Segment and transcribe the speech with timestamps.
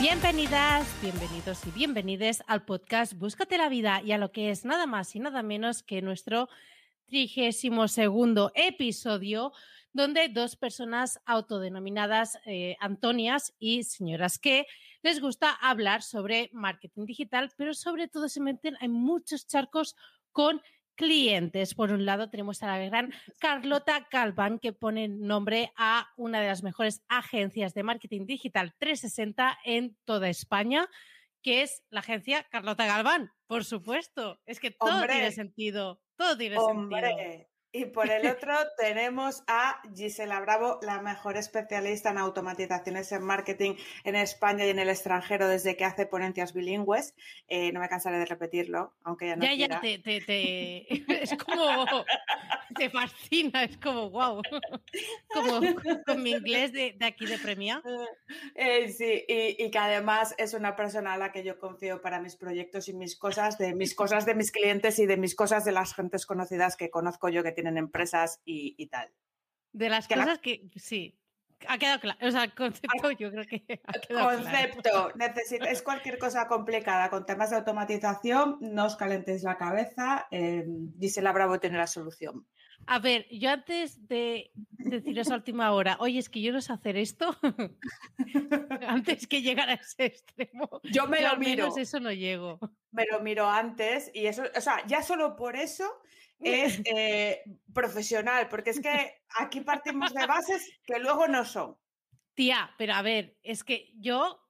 [0.00, 4.86] Bienvenidas, bienvenidos y bienvenides al podcast Búscate la vida y a lo que es nada
[4.86, 6.48] más y nada menos que nuestro
[7.04, 9.52] trigésimo segundo episodio
[9.92, 14.66] donde dos personas autodenominadas eh, Antonias y señoras que
[15.02, 19.96] les gusta hablar sobre marketing digital, pero sobre todo se meten en muchos charcos
[20.32, 20.62] con
[21.00, 21.74] clientes.
[21.74, 26.48] Por un lado tenemos a la gran Carlota Calvan que pone nombre a una de
[26.48, 30.90] las mejores agencias de marketing digital 360 en toda España,
[31.42, 34.38] que es la agencia Carlota Galván, por supuesto.
[34.44, 35.14] Es que todo Hombre.
[35.14, 37.48] tiene sentido, todo tiene sentido.
[37.72, 43.74] Y por el otro tenemos a Gisela Bravo, la mejor especialista en automatizaciones en marketing
[44.04, 47.14] en España y en el extranjero desde que hace ponencias bilingües.
[47.48, 49.74] Eh, no me cansaré de repetirlo, aunque ya no ya, quiera.
[49.76, 50.86] ya, te, te, te-
[51.22, 52.04] es como,
[52.76, 54.42] te fascina, es como, wow,
[55.32, 55.60] como
[56.06, 57.82] con mi inglés de, de aquí de Premia.
[58.54, 62.20] Eh, sí, y, y que además es una persona a la que yo confío para
[62.20, 65.64] mis proyectos y mis cosas, de mis cosas de mis clientes y de mis cosas
[65.64, 69.12] de las gentes conocidas que conozco yo que tienen empresas y, y tal.
[69.72, 71.16] De las Que la- cosas que, sí,
[71.68, 74.36] ha quedado claro, o sea, el concepto yo creo que ha quedado claro.
[74.42, 80.64] Concepto, necesitáis cualquier cosa complicada con temas de automatización, no os calentéis la cabeza, eh,
[80.98, 82.46] Gisela Bravo tiene la solución.
[82.86, 86.72] A ver, yo antes de deciros a última hora, oye, es que yo no sé
[86.72, 87.36] hacer esto,
[88.88, 92.58] antes que llegar a ese extremo, Yo me lo al miro, eso no llego.
[92.90, 95.84] me lo miro antes y eso, o sea, ya solo por eso
[96.40, 97.42] es eh,
[97.72, 101.76] profesional, porque es que aquí partimos de bases que luego no son.
[102.34, 104.40] Tía, pero a ver, es que yo,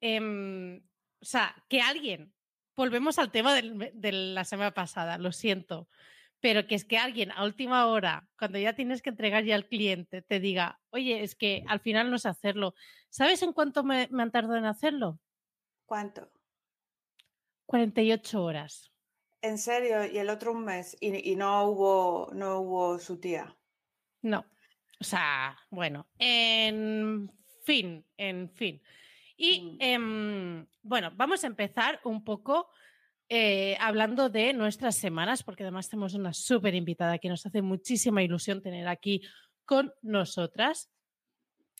[0.00, 0.78] em,
[1.20, 2.34] o sea, que alguien,
[2.76, 5.88] volvemos al tema del- de la semana pasada, lo siento,
[6.40, 9.66] pero que es que alguien a última hora, cuando ya tienes que entregar ya al
[9.68, 12.74] cliente, te diga, oye, es que al final no sé hacerlo.
[13.08, 15.20] ¿Sabes en cuánto me, me han tardado en hacerlo?
[15.86, 16.30] ¿Cuánto?
[17.66, 18.92] 48 horas.
[19.44, 23.54] En serio, y el otro un mes y, y no hubo, no hubo su tía.
[24.22, 24.44] No.
[25.00, 27.30] O sea, bueno, en
[27.64, 28.80] fin, en fin.
[29.36, 29.76] Y Mm.
[29.80, 32.70] em, bueno, vamos a empezar un poco
[33.28, 38.22] eh, hablando de nuestras semanas, porque además tenemos una súper invitada que nos hace muchísima
[38.22, 39.22] ilusión tener aquí
[39.66, 40.90] con nosotras.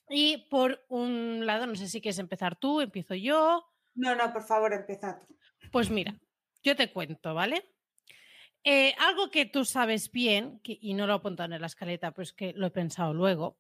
[0.08, 3.64] Y por un lado, no sé si quieres empezar tú, empiezo yo.
[3.94, 5.34] No, no, por favor, empieza tú.
[5.70, 6.18] Pues mira,
[6.64, 7.70] yo te cuento, ¿vale?
[8.64, 12.32] Eh, algo que tú sabes bien, y no lo he apuntado en la escaleta, pues
[12.32, 13.58] que lo he pensado luego,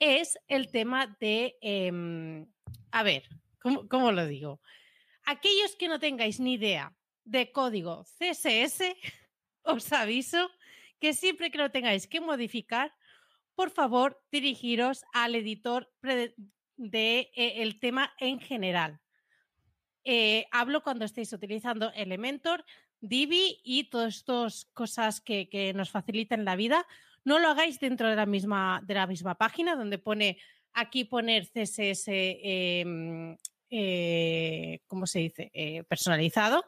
[0.00, 2.46] es el tema de, em,
[2.90, 3.28] a ver,
[3.60, 4.60] ¿cómo, lo digo?
[5.24, 6.92] Aquellos que no tengáis ni idea
[7.24, 8.96] de código CSS,
[9.62, 10.50] os aviso
[10.98, 12.92] que siempre que lo tengáis que modificar,
[13.54, 16.34] por favor, dirigiros al editor de
[16.76, 19.00] eh, el tema en general.
[20.04, 22.64] Eh, hablo cuando estéis utilizando Elementor,
[23.00, 26.86] Divi y todas estas cosas que, que nos facilitan la vida.
[27.24, 30.38] No lo hagáis dentro de la misma, de la misma página donde pone
[30.72, 33.36] aquí poner CSS, em,
[33.70, 35.50] eh, ¿cómo se dice?
[35.52, 36.64] Eh, personalizado,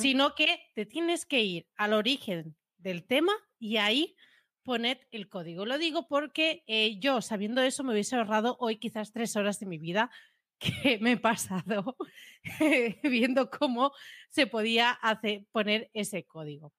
[0.00, 4.16] sino que te tienes que ir al origen del tema y ahí
[4.64, 5.66] poned el código.
[5.66, 6.64] Lo digo porque
[7.00, 10.10] yo, sabiendo eso, me hubiese ahorrado hoy quizás tres horas de mi vida
[10.58, 11.96] que me he pasado
[13.02, 13.92] viendo cómo
[14.28, 16.72] se podía hacer, poner ese código.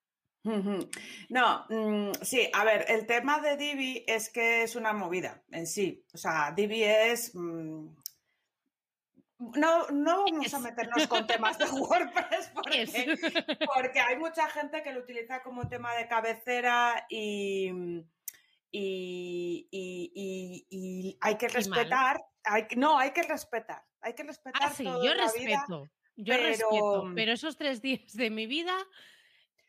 [0.43, 5.67] No, mm, sí, a ver, el tema de Divi es que es una movida en
[5.67, 6.03] sí.
[6.13, 7.35] O sea, Divi es.
[7.35, 7.87] mm,
[9.39, 13.17] no, no vamos a meternos con temas de WordPress porque,
[13.73, 17.71] porque hay mucha gente que lo utiliza como tema de cabecera y,
[18.71, 22.21] y, y- y- y hay que respetar.
[22.43, 23.83] Hay, no, hay que respetar.
[24.01, 25.57] Hay que respetar Ah, sí, todo yo la vida.
[25.65, 25.89] respeto.
[26.15, 28.75] Yo pero- respeto, pero esos tres días de mi vida,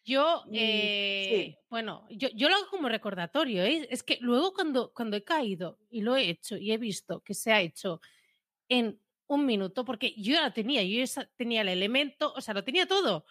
[0.05, 3.63] yo, Mm, eh, bueno, yo, yo lo hago como recordatorio.
[3.65, 3.87] ¿eh?
[3.91, 7.35] Es que luego cuando, cuando he caído y lo he hecho y he visto que
[7.35, 8.01] se ha hecho
[8.69, 11.05] en un minuto, porque yo ya lo tenía, yo
[11.37, 13.25] tenía el elemento, o sea, lo tenía todo.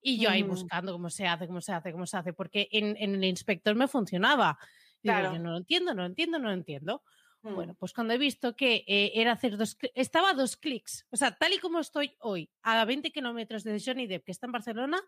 [0.00, 0.52] Y yo ahí Ujú.
[0.52, 3.74] buscando cómo se hace, cómo se hace, cómo se hace, porque en, en el inspector
[3.76, 4.58] me funcionaba.
[5.06, 5.32] Digo, Claro.
[5.34, 7.02] yo no lo entiendo, no lo entiendo, no lo entiendo.
[7.42, 7.54] Mm.
[7.54, 11.16] Bueno, pues cuando he visto que eh, era hacer dos estaba a dos clics, o
[11.16, 14.52] sea, tal y como estoy hoy, a 20 kilómetros de Johnny Depp, que está en
[14.52, 15.00] Barcelona,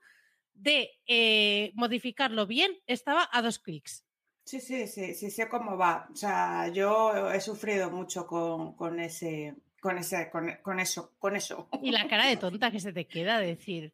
[0.55, 4.05] de eh, modificarlo bien, estaba a dos clics.
[4.45, 6.09] Sí, sí, sí, sí, sé cómo va.
[6.12, 11.37] O sea, yo he sufrido mucho con, con ese, con ese, con, con eso, con
[11.37, 11.69] eso.
[11.83, 13.93] Y la cara de tonta que se te queda de decir.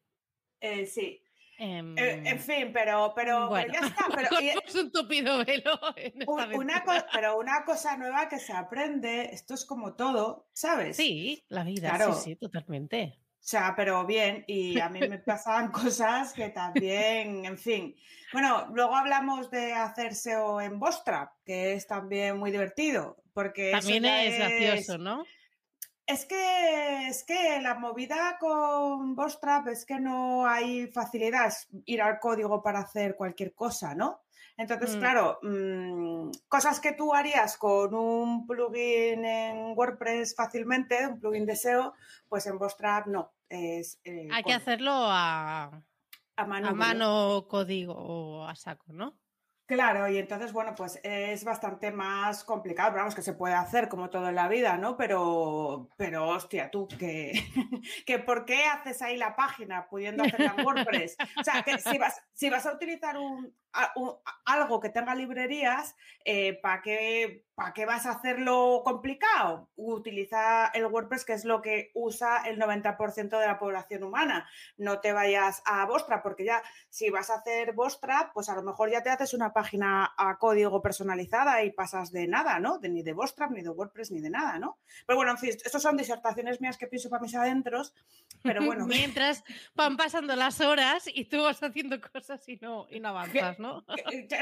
[0.61, 1.21] Eh, sí.
[1.59, 4.05] Em, Eh, en fin, pero, pero, ya está.
[4.29, 5.79] Pero, y- cortamos un tupido velo
[6.27, 10.97] un- una pero una cosa nueva que se aprende, esto es como todo, ¿sabes?
[10.97, 12.15] Sí, la vida, Claro.
[12.15, 13.19] sí, sí, totalmente.
[13.21, 17.95] O sea, pero bien, y a mí me pasaban cosas que también, en fin.
[18.33, 24.03] Bueno, luego hablamos de hacer SEO en Bootstrap, que es también muy divertido, porque También
[24.05, 25.25] ya es gracioso, ¿no?
[26.07, 32.03] Es que, es que la movida con Bootstrap es que no hay facilidad, es ir
[32.03, 34.21] al código para hacer cualquier cosa, ¿no?
[34.57, 34.99] Entonces, Mm.
[35.01, 41.57] claro, mm, cosas que tú harías con un plugin en WordPress fácilmente, un plugin de
[41.57, 41.95] SEO,
[42.29, 43.33] pues en Bootstrap no.
[43.49, 45.83] Es, eh, Hay que hacerlo a,
[46.37, 46.69] a mano.
[46.69, 49.17] a mano código o a saco, ¿no?
[49.67, 53.89] Claro, y entonces, bueno, pues es bastante más complicado, pero vamos, que se puede hacer
[53.89, 54.97] como todo en la vida, ¿no?
[54.99, 57.33] Pero, pero hostia, tú, que,
[58.07, 61.17] que ¿por qué haces ahí la página pudiendo hacerla en WordPress?
[61.41, 63.55] O sea, que si vas, si vas a utilizar un,
[64.45, 65.97] algo que tenga librerías,
[66.63, 69.71] ¿para qué, ¿para qué vas a hacerlo complicado?
[69.77, 74.49] Utiliza el WordPress, que es lo que usa el 90% de la población humana.
[74.77, 78.63] No te vayas a Bootstrap, porque ya si vas a hacer Bootstrap, pues a lo
[78.63, 82.79] mejor ya te haces una página a código personalizada y pasas de nada, ¿no?
[82.79, 84.79] De, ni de Bootstrap, ni de WordPress, ni de nada, ¿no?
[85.07, 87.95] Pero bueno, en fin, estos son disertaciones mías que pienso para mis adentros,
[88.43, 88.87] pero bueno.
[88.87, 89.45] Mientras
[89.75, 93.64] van pasando las horas y tú vas haciendo cosas y no, y no avanzas, ¿no?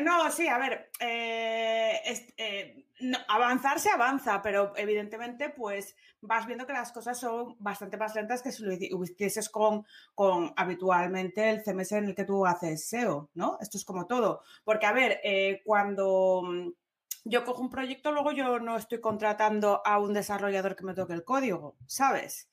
[0.02, 2.00] No, sí, a ver, eh,
[2.36, 7.96] eh, no, avanzar se avanza, pero evidentemente pues vas viendo que las cosas son bastante
[7.96, 9.84] más lentas que si lo hici- hicieses con,
[10.14, 13.58] con habitualmente el CMS en el que tú haces SEO, ¿no?
[13.60, 14.42] Esto es como todo.
[14.64, 16.69] Porque, a ver, eh, cuando mm,
[17.24, 21.12] yo cojo un proyecto, luego yo no estoy contratando a un desarrollador que me toque
[21.14, 22.48] el código, ¿sabes?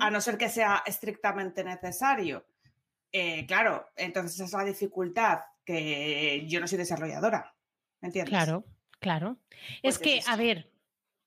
[0.00, 2.44] A no ser que sea estrictamente necesario.
[3.12, 7.54] Eh, claro, entonces esa es la dificultad, que yo no soy desarrolladora,
[8.00, 8.30] ¿me entiendes?
[8.30, 8.64] Claro,
[9.00, 9.38] claro.
[9.82, 10.70] Pues es que, es a ver,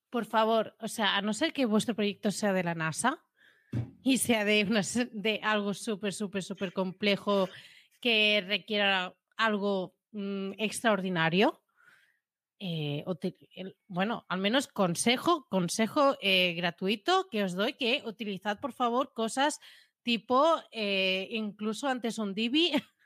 [0.08, 3.22] por favor, o sea, a no ser que vuestro proyecto sea de la NASA
[4.02, 4.80] y sea de, una
[5.12, 7.48] de algo súper, súper, súper complejo
[8.00, 11.62] que requiera algo mm, extraordinario.
[12.58, 13.04] eh,
[13.86, 19.60] bueno, al menos consejo, consejo eh, gratuito que os doy que utilizad por favor cosas
[20.02, 22.72] tipo eh, incluso antes un Divi.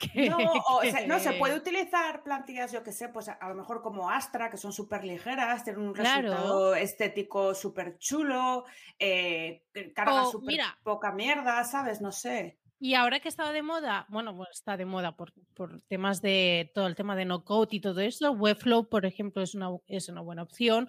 [0.30, 3.54] No, o sea, no, se puede utilizar plantillas, yo que sé, pues a, a lo
[3.54, 6.28] mejor como Astra, que son súper ligeras, tienen un Claro.
[6.28, 8.64] resultado estético súper chulo,
[8.98, 9.64] eh,
[9.94, 12.00] carga súper poca mierda, ¿sabes?
[12.00, 12.58] No sé.
[12.82, 16.86] Y ahora que estaba de moda, bueno, está de moda por, por temas de todo
[16.86, 20.22] el tema de no code y todo eso, Webflow, por ejemplo, es una, es una
[20.22, 20.88] buena opción.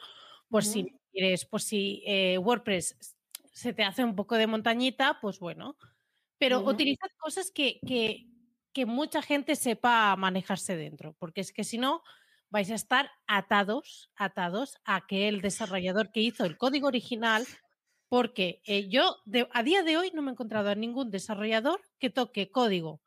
[0.49, 0.99] Por si Ujú.
[1.11, 3.17] quieres, por si eh, WordPress
[3.53, 5.75] se te hace un poco de montañita, pues bueno.
[6.37, 8.30] Pero utilizad cosas que, que,
[8.73, 12.03] que mucha gente sepa manejarse dentro, porque es que si no,
[12.49, 17.45] vais a estar atados, atados a que el desarrollador que hizo el código original
[18.09, 21.81] porque eh, yo de- a día de hoy no me he encontrado a ningún desarrollador
[21.97, 23.01] que toque código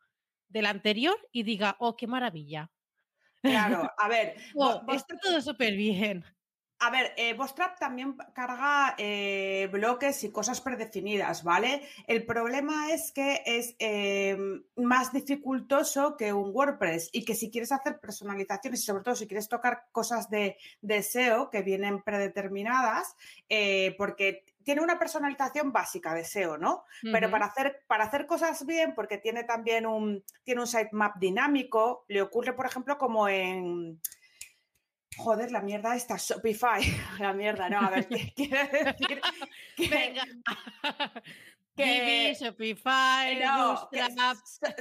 [0.48, 2.70] del anterior y diga, oh, qué maravilla.
[3.42, 4.36] Claro, a ver,
[4.88, 6.24] está todo súper bien.
[6.84, 11.80] A ver, eh, Bootstrap también carga eh, bloques y cosas predefinidas, ¿vale?
[12.06, 14.36] El problema es que es eh,
[14.76, 19.26] más dificultoso que un WordPress y que si quieres hacer personalizaciones y sobre todo si
[19.26, 23.16] quieres tocar cosas de, de SEO que vienen predeterminadas,
[23.48, 26.84] eh, porque tiene una personalización básica de SEO, ¿no?
[27.00, 32.04] Pero para hacer, para hacer cosas bien, porque tiene también un, tiene un sitemap dinámico,
[32.08, 34.00] le ocurre, por ejemplo, como en...
[35.16, 36.82] Joder, la mierda esta, Shopify.
[37.20, 39.20] La mierda, no, a ver, ¿qué quiere decir?
[39.76, 40.24] Que- Venga.
[41.76, 43.98] que- Divi, Shopify, no, que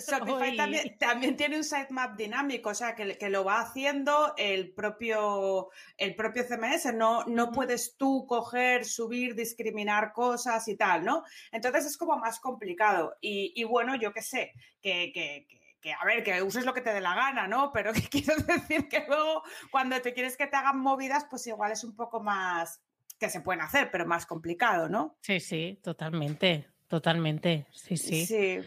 [0.07, 4.71] Shopify también, también tiene un sitemap dinámico, o sea, que, que lo va haciendo el
[4.75, 6.93] propio, el propio CMS.
[6.93, 11.23] No, no puedes tú coger, subir, discriminar cosas y tal, ¿no?
[11.51, 13.15] Entonces es como más complicado.
[13.21, 15.47] Y, y bueno, yo qué sé, que, que-
[15.83, 17.71] que- a ver, que uses lo que te dé la gana, ¿no?
[17.73, 21.71] Pero que quiero decir que luego, cuando te quieres que te hagan movidas, pues igual
[21.73, 22.81] es un poco más
[23.19, 25.17] que se pueden hacer, pero más complicado, ¿no?
[25.21, 27.67] Sí, sí, totalmente, totalmente.
[27.71, 28.25] Sí, sí.
[28.25, 28.59] Sí.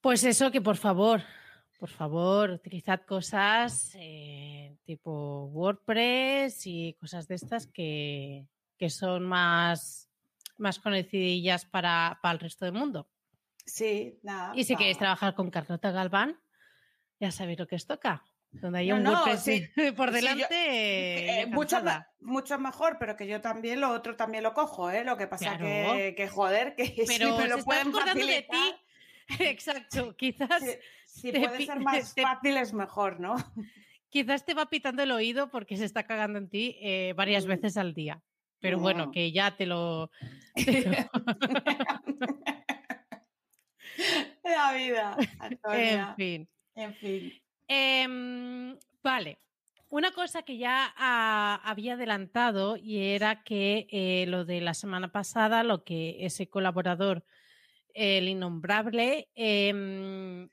[0.00, 1.22] Pues eso, que por favor,
[1.78, 10.10] por favor, utilizad cosas eh, tipo WordPress y cosas de estas que, que son más,
[10.58, 13.08] más conocidillas para, para el resto del mundo.
[13.66, 14.52] Sí, nada.
[14.54, 14.78] Y si va.
[14.78, 16.38] queréis trabajar con Carlota Galván,
[17.20, 18.24] ya sabéis lo que os toca.
[18.50, 19.66] Donde haya No, un no, sí,
[19.96, 21.40] por sí, yo- delante.
[21.40, 21.82] Eh, mucho,
[22.20, 25.02] mucho mejor, pero que yo también lo otro también lo cojo, ¿eh?
[25.04, 25.64] Lo que pasa Claro.
[25.94, 28.74] que, que joder, que si me se lo está pueden de ti.
[29.40, 30.62] Exacto, quizás,
[31.06, 33.34] si, puede ser más te- fácil es mejor, ¿no?
[34.10, 37.48] quizás te va pitando el oído porque se está cagando en ti eh, varias Mm.
[37.48, 38.22] veces al día.
[38.60, 40.10] Pero bueno, que ya te lo.
[44.44, 45.16] La vida,
[45.72, 46.48] En fin.
[46.74, 47.32] En fin.
[47.68, 49.38] Em, vale.
[49.88, 55.12] Una cosa que ya ah, había adelantado y era que eh, lo de la semana
[55.12, 57.24] pasada, lo que ese colaborador,
[57.94, 60.48] el innombrable, em,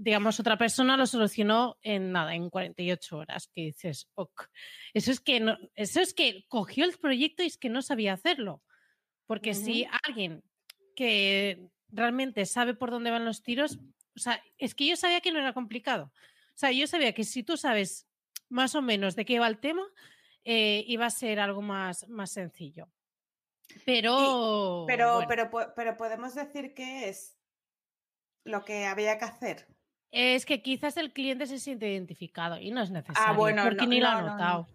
[0.00, 4.48] digamos, otra persona lo solucionó en nada, en 48 horas, que dices, ok.
[4.94, 8.14] Eso es que, no, eso es que cogió el proyecto y es que no sabía
[8.14, 8.62] hacerlo.
[9.26, 10.42] Porque si alguien
[10.96, 13.78] que realmente sabe por dónde van los tiros,
[14.16, 16.12] o sea, es que yo sabía que no era complicado.
[16.48, 18.06] O sea, yo sabía que si tú sabes
[18.48, 19.82] más o menos de qué va el tema,
[20.44, 22.88] eh, iba a ser algo más, más sencillo.
[23.86, 27.38] Pero, Pero, bueno, pero, pero podemos decir que es
[28.44, 29.66] lo que había que hacer.
[30.10, 33.32] es que quizás el cliente se siente identificado y no es necesario.
[33.32, 34.32] Ah, bueno, porque no- ni lo ha no, no, no.
[34.32, 34.68] notado.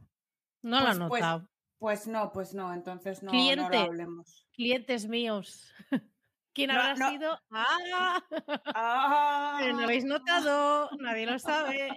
[0.64, 1.50] No, lo ha Pues- pues- notado.
[1.80, 4.48] Pues no, pues no, entonces no, no lo hablemos.
[4.52, 5.72] Clientes míos.
[6.58, 7.10] ¿Quién No, habrá no.
[7.12, 7.40] sido?
[7.52, 8.24] ¡Ah!
[8.80, 11.96] Ah, Pero no habéis notado, nadie lo sabe.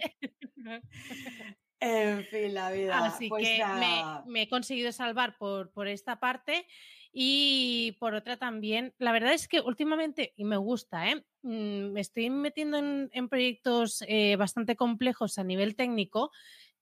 [1.83, 3.07] En fin, la vida.
[3.07, 3.65] Así pues que
[4.27, 6.67] me he conseguido salvar por, por esta parte
[7.11, 8.95] y por otra también.
[8.99, 11.25] La verdad es que últimamente, y me gusta, ¿eh?
[11.43, 16.31] Mm, me estoy metiendo en, en proyectos eh, bastante complejos a nivel técnico,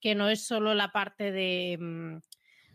[0.01, 2.17] que no es solo la parte de, mm,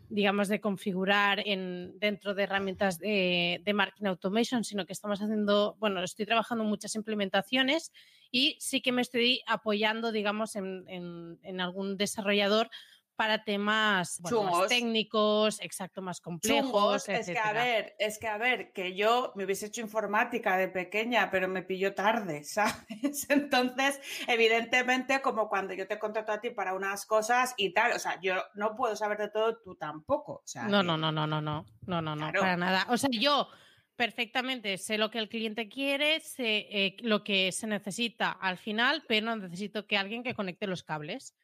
[0.08, 5.76] digamos, de configurar en, dentro de herramientas de, de marketing automation, sino que estamos haciendo,
[5.80, 7.92] bueno, estoy trabajando en muchas implementaciones
[8.30, 12.68] y sí que me estoy apoyando, digamos, en, en- en algún desarrollador
[13.16, 16.62] para temas bueno, más técnicos, exacto, más complejos.
[16.62, 20.56] Chungos, es que a ver, es que a ver, que yo me hubiese hecho informática
[20.56, 23.28] de pequeña, pero me pilló tarde, ¿sabes?
[23.30, 27.98] Entonces, evidentemente, como cuando yo te contrato a ti para unas cosas y tal, o
[27.98, 30.34] sea, yo no puedo saber de todo, tú tampoco.
[30.34, 32.40] O sea, No, que- no, no, no, no, no, no, no, no, Claro.
[32.40, 32.86] para nada.
[32.90, 33.48] O sea, yo
[33.96, 39.04] perfectamente sé lo que el cliente quiere, sé eh, lo que se necesita al final,
[39.06, 41.34] pero necesito que alguien que conecte los cables.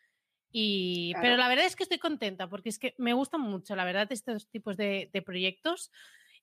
[0.52, 1.23] Y, Claro.
[1.23, 4.11] Pero la verdad es que estoy contenta porque es que me gustan mucho, la verdad,
[4.11, 5.90] estos tipos de, de proyectos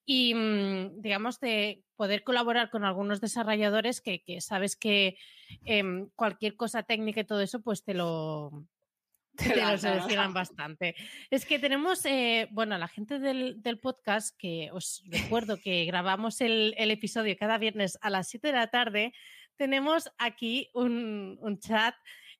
[0.09, 5.17] y, mm, digamos, de poder colaborar con algunos desarrolladores que, que sabes que
[5.65, 8.65] em, cualquier cosa técnica y todo eso, pues te lo,
[9.37, 10.95] Te te lo solucionan bastante.
[11.29, 16.41] Es que tenemos, eh, bueno, la gente del, del podcast, que os recuerdo que grabamos
[16.41, 19.13] el, el episodio cada viernes a las 7 de la tarde,
[19.57, 21.93] tenemos aquí un, un chat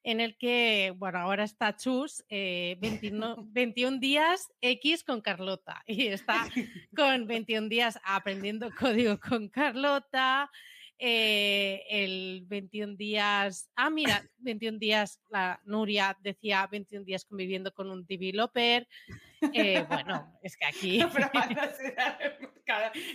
[0.07, 6.07] en el que, bueno, ahora está Chus, eh, 21, 21 días X con Carlota y
[6.07, 6.47] está
[6.95, 10.49] con 21 días aprendiendo código con Carlota.
[10.99, 17.89] Eh, el 21 días, ah, mira, 21 días, la Nuria decía 21 días conviviendo con
[17.89, 18.87] un developer.
[19.53, 20.99] Eh, bueno, es que aquí.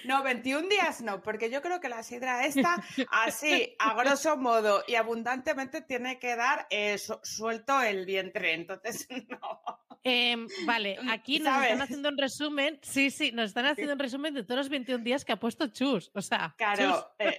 [0.04, 4.82] No, 21 días no, porque yo creo que la sidra esta, así, a grosso modo
[4.86, 8.54] y abundantemente, tiene que dar eh, su- suelto el vientre.
[8.54, 9.62] Entonces, no.
[10.04, 11.66] Em, vale, aquí nos ¿Sabes?
[11.71, 12.78] están haciendo un resumen.
[12.82, 15.68] Sí, sí, nos están haciendo un resumen de todos los 21 días que ha puesto
[15.68, 16.11] Chus.
[16.14, 17.14] O sea, Chus, Claro.
[17.21, 17.38] eh,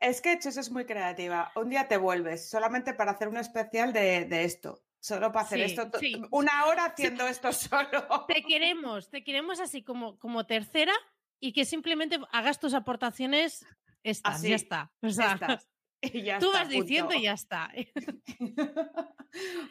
[0.00, 1.50] es que Chus es muy creativa.
[1.54, 4.82] Un día te vuelves solamente para hacer un especial de, de esto.
[5.00, 5.90] Solo para hacer Sí, esto.
[5.98, 6.22] sí.
[6.30, 8.24] Una hora haciendo esto solo.
[8.26, 10.92] te queremos, te queremos así como, como tercera
[11.38, 13.64] y que simplemente hagas tus aportaciones.
[14.02, 14.92] Estas, Así, ya está.
[15.02, 15.68] O sea, Estas.
[16.12, 17.70] Y ya tú está, vas diciendo y ya está.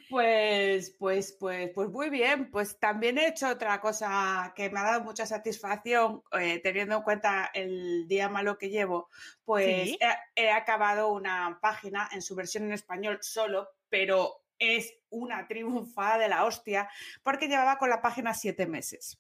[0.10, 2.52] Pues, pues, pues, pues muy bien.
[2.52, 7.02] Pues también he hecho otra cosa que me ha dado mucha satisfacción, eh, teniendo en
[7.02, 9.10] cuenta el día malo que llevo.
[9.44, 10.00] Pues Sí.
[10.36, 16.18] he, he acabado una página en su versión en español solo, pero es una triunfada
[16.18, 16.90] de la hostia,
[17.24, 19.20] porque llevaba con la página siete meses.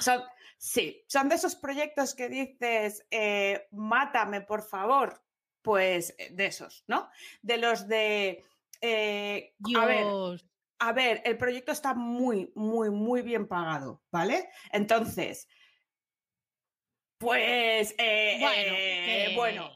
[0.00, 0.22] Son,
[0.58, 5.22] sí, son de esos proyectos que dices, eh, mátame, por favor.
[5.62, 7.10] Pues eh, de esos, ¿no?
[7.42, 8.44] De los de.
[8.80, 10.06] eh, a ver,
[10.80, 14.48] a ver, el proyecto está muy, muy, muy bien pagado, ¿vale?
[14.72, 15.48] Entonces,
[17.18, 19.70] pues, eh, Bueno, eh, bueno,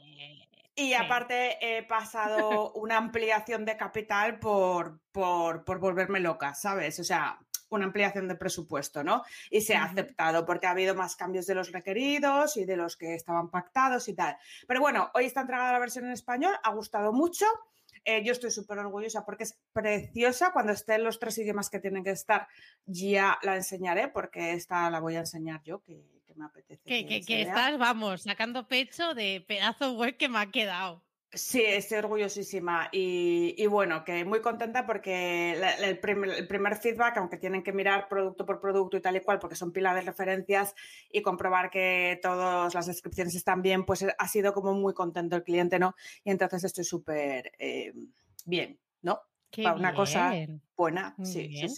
[0.77, 7.01] Y aparte he pasado una ampliación de capital por, por, por volverme loca, ¿sabes?
[7.01, 7.39] O sea,
[7.77, 9.23] una ampliación de presupuesto, ¿no?
[9.51, 12.97] Y se ha aceptado porque ha habido más cambios de los requeridos y de los
[12.97, 14.37] que estaban pactados y tal.
[14.67, 17.47] Pero bueno, hoy está entregada la versión en español, ha gustado mucho.
[18.05, 20.53] Eh, yo estoy súper orgullosa porque es preciosa.
[20.53, 22.49] Cuando estén los tres idiomas que tienen que estar,
[22.85, 26.03] ya la enseñaré porque esta la voy a enseñar yo, que,
[26.35, 26.83] me apetece.
[26.85, 31.05] Que, estás, vamos, sacando pecho de pedazo web que me ha quedado.
[31.35, 37.73] Sí, estoy orgullosísima y, bueno, que muy contenta porque el, primer, feedback, aunque tienen que
[37.73, 40.75] mirar producto por producto y tal y cual, porque son pila de referencias
[41.11, 45.43] y comprobar que todas las descripciones están bien, pues ha sido como muy contento el
[45.43, 45.95] cliente, ¿no?
[46.23, 47.95] Y entonces estoy súper eh,
[48.45, 49.23] bien, ¿no?
[49.57, 50.35] Para una cosa
[50.77, 51.69] buena, sí, sí,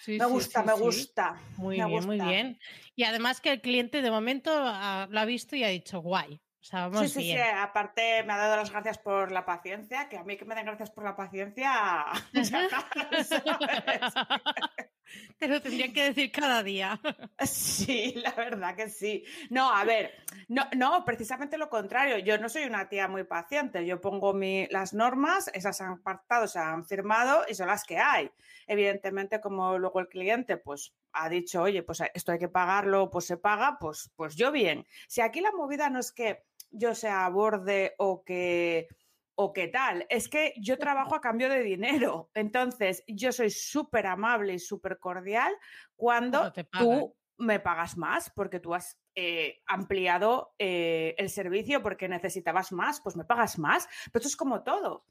[0.00, 1.40] sí, me gusta, me gusta.
[1.56, 2.58] Muy bien, muy bien.
[2.96, 7.08] Y además que el cliente de momento lo ha visto y ha dicho, guay sí,
[7.08, 10.44] sí, sí, aparte me ha dado las gracias por la paciencia, que a mí que
[10.44, 12.06] me den gracias por la paciencia.
[15.38, 17.00] Te lo tendrían que decir cada día.
[17.46, 19.24] Sí, la verdad que sí.
[19.50, 20.12] No, a ver,
[20.48, 22.18] no, no, precisamente lo contrario.
[22.18, 23.86] Yo no soy una tía muy paciente.
[23.86, 27.98] Yo pongo mi, las normas, esas han pactado, se han firmado y son las que
[27.98, 28.30] hay.
[28.66, 33.26] Evidentemente, como luego el cliente, pues ha dicho, oye, pues esto hay que pagarlo, pues
[33.26, 34.86] se paga, pues, pues yo bien.
[35.06, 38.88] Si aquí la movida no es que yo sea borde o que
[39.36, 40.06] o qué tal.
[40.08, 42.30] Es que yo trabajo a cambio de dinero.
[42.34, 45.52] Entonces, yo soy súper amable y súper cordial
[45.94, 52.72] cuando tú me pagas más porque tú has eh, ampliado eh, el servicio porque necesitabas
[52.72, 53.86] más, pues me pagas más.
[54.06, 55.04] Pero esto es como todo.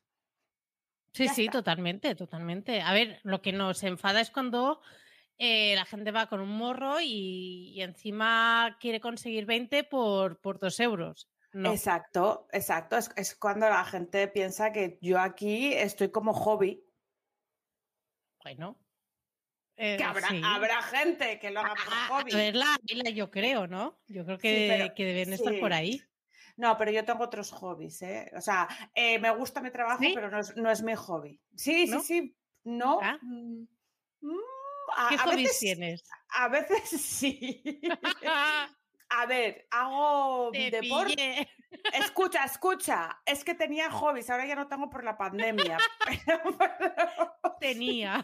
[1.14, 2.82] Sí, sí, totalmente, totalmente.
[2.82, 4.82] A ver, lo que nos enfada es cuando
[5.38, 10.80] eh, la gente va con un morro y, encima quiere conseguir 20 por, por 2
[10.82, 11.30] euros.
[11.64, 12.98] Exacto, exacto.
[12.98, 16.84] Es, cuando la gente piensa que yo aquí estoy como hobby.
[18.44, 18.78] Bueno.
[19.76, 22.34] que habrá, gente que lo haga por hobby.
[22.34, 22.78] A ver, la,
[23.14, 24.02] yo creo, ¿no?
[24.08, 26.02] Yo creo que, que deben estar por ahí.
[26.58, 28.32] No, pero yo tengo otros hobbies, ¿eh?
[28.36, 31.40] O sea, eh, me gusta mi trabajo, pero no es, mi hobby.
[31.56, 32.38] Sí, sí, sí.
[32.64, 33.00] No.
[33.02, 33.18] Ah.
[33.22, 33.66] Mm,
[34.22, 34.40] mm,
[35.10, 36.04] ¿Qué hobbies tienes?
[36.30, 37.62] A veces sí.
[39.10, 41.48] A ver, hago deporte.
[41.94, 43.22] Escucha, escucha.
[43.26, 45.78] Es que tenía hobbies, ahora ya no tengo por la pandemia.
[47.60, 48.24] Tenía.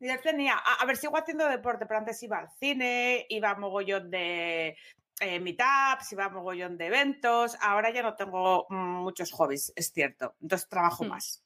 [0.00, 0.54] Ya tenía.
[0.54, 4.76] A, ver, sigo haciendo deporte, pero antes iba al cine, iba a mogollón de
[5.20, 7.56] eh, meetups, iba a mogollón de eventos.
[7.60, 10.34] Ahora ya no tengo muchos hobbies, es cierto.
[10.40, 11.08] Entonces trabajo hmm.
[11.08, 11.44] más.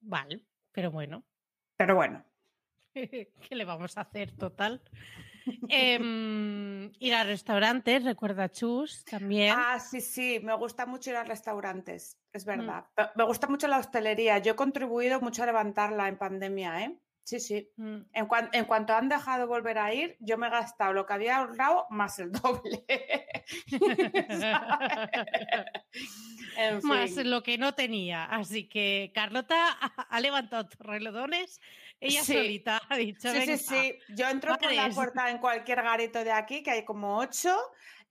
[0.00, 1.24] Vale, pero bueno.
[1.76, 2.24] Pero bueno.
[2.94, 4.82] ¿Qué le vamos a hacer, total?
[5.68, 9.54] Em, ir a restaurantes, recuerda Chus también.
[9.56, 12.48] Ah, sí, sí, me gusta mucho ir a restaurantes, es mm.
[12.48, 12.84] verdad.
[13.16, 14.38] Me gusta mucho la hostelería.
[14.38, 16.98] Yo he contribuido mucho a levantarla en pandemia, ¿eh?
[17.24, 17.70] Sí, sí.
[17.76, 18.00] Mm.
[18.12, 21.36] En, en, cuanto han dejado volver a ir, yo me he gastado lo que había
[21.36, 22.84] ahorrado más el doble.
[26.82, 28.24] Más lo que no tenía.
[28.24, 29.78] Así que Carlota
[30.10, 31.60] ha, levantado relodones
[32.00, 33.32] ella solita ha dicho.
[33.32, 33.98] Sí, sí, sí.
[34.08, 37.56] Yo entro por la puerta en cualquier garito de aquí, que hay como ocho,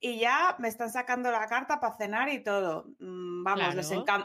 [0.04, 2.86] y ya me están sacando la carta para cenar y todo.
[2.98, 3.74] Mm, vamos,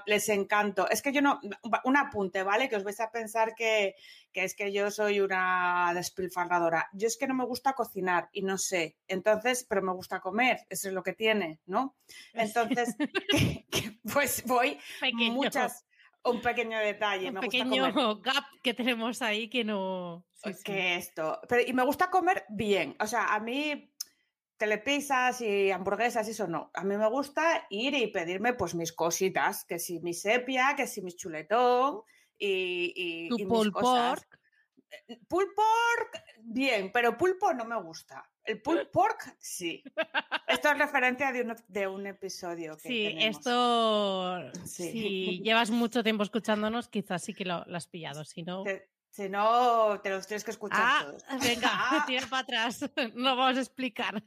[0.07, 0.89] les, encanto.
[0.89, 1.39] Es que yo no,
[1.83, 2.67] un apunte, ¿vale?
[2.67, 3.93] Que os vais a pensar que,
[4.33, 6.89] es que yo soy una despilfarradora.
[6.93, 8.97] Yo es que no me gusta cocinar y no sé.
[9.07, 11.95] Entonces, pero me gusta comer, eso es lo que tiene, ¿no?
[12.33, 12.95] Entonces,
[14.11, 14.79] pues voy
[15.31, 15.85] muchas
[16.23, 17.29] un pequeño detalle.
[17.29, 20.25] Un pequeño gap que tenemos ahí que no.
[20.65, 21.39] que esto.
[21.47, 22.95] Pero, y me gusta comer bien.
[22.99, 23.91] O sea, a mí
[24.57, 26.71] telepisas y hamburguesas, eso no.
[26.73, 30.87] A mí me gusta ir y pedirme pues mis cositas, que si mi sepia, que
[30.87, 32.01] si mi chuletón
[32.37, 34.39] y, y, pulled pork.
[35.07, 38.29] Eh, pulled pork, bien, pero pulpo no me gusta.
[38.43, 39.83] El pulled pork, sí.
[40.47, 42.77] Esto es referencia de un, de un episodio.
[42.77, 48.43] Que sí, esto, si llevas mucho tiempo escuchándonos, quizás sí que lo, has pillado, si
[48.43, 48.63] no...
[49.09, 51.23] Si no, te los tienes que escuchar ah, todos.
[51.43, 52.03] Venga, ah.
[52.07, 52.89] tira para atrás.
[53.15, 54.23] No vamos a explicar.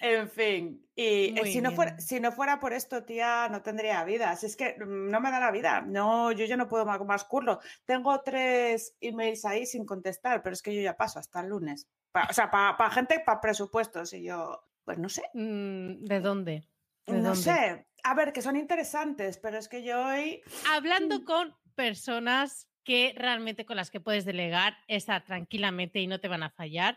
[0.00, 4.04] En fin, y eh, si no, fuera, si no fuera por esto, tía, no tendría
[4.04, 4.36] vida.
[4.36, 5.80] Si es que no me da la vida.
[5.80, 7.60] No, yo ya no puedo más, más curro.
[7.84, 11.88] Tengo tres emails ahí sin contestar, pero es que yo ya paso hasta el lunes.
[12.12, 14.12] o sea, para gente, para presupuestos.
[14.12, 15.22] Y yo, pues no sé.
[15.34, 16.68] Mm, ¿De dónde?
[17.06, 17.86] no sé.
[18.02, 20.42] A ver, que son interesantes, pero es que yo hoy.
[20.70, 21.24] Hablando mm.
[21.24, 26.44] con personas que realmente con las que puedes delegar, estar tranquilamente y no te van
[26.44, 26.96] a fallar.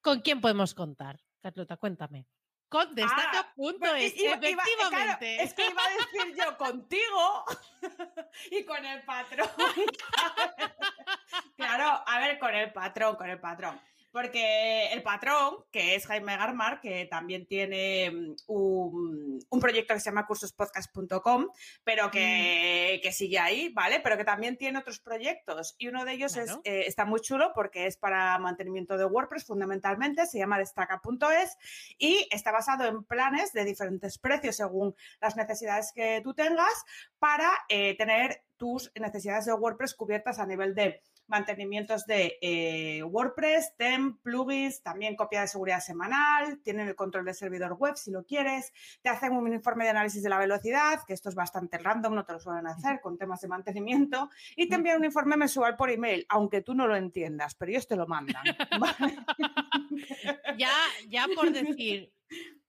[0.00, 1.20] ¿Con quién podemos contar?
[1.42, 2.26] Carlota, cuéntame.
[2.70, 5.42] con destaca.es, efectivamente.
[5.42, 7.44] es que iba a decir yo contigo
[8.50, 9.50] y con el patrón.
[11.56, 13.78] claro, a ver, con el patrón, con el patrón.
[14.20, 20.10] Porque el patrón, que es Jaime Garmar, que también tiene mm, un, proyecto que se
[20.10, 21.46] llama cursospodcast.com,
[21.84, 24.00] pero que, que, sigue ahí, ¿vale?
[24.00, 25.76] Pero que también tiene otros proyectos.
[25.78, 29.44] Y uno de ellos es, eh, está muy chulo porque es para mantenimiento de WordPress
[29.44, 31.56] fundamentalmente, se llama destaca.es
[31.96, 36.84] y está basado en planes de diferentes precios según las necesidades que tú tengas
[37.20, 43.74] para eh, tener tus necesidades de WordPress cubiertas a nivel de mantenimientos de eh, WordPress,
[43.76, 48.24] TEM, plugins, también copia de seguridad semanal, tienen el control del servidor web si lo
[48.24, 52.14] quieres, te hacen un informe de análisis de la velocidad, que esto es bastante random,
[52.14, 55.76] no te lo suelen hacer con temas de mantenimiento, y te envían un informe mensual
[55.76, 58.44] por email, aunque tú no lo entiendas, pero ellos te lo mandan.
[60.58, 60.72] ya,
[61.08, 62.12] ya por decir,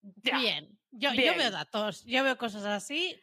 [0.00, 3.20] bien, yo, yo veo datos, yo veo cosas así,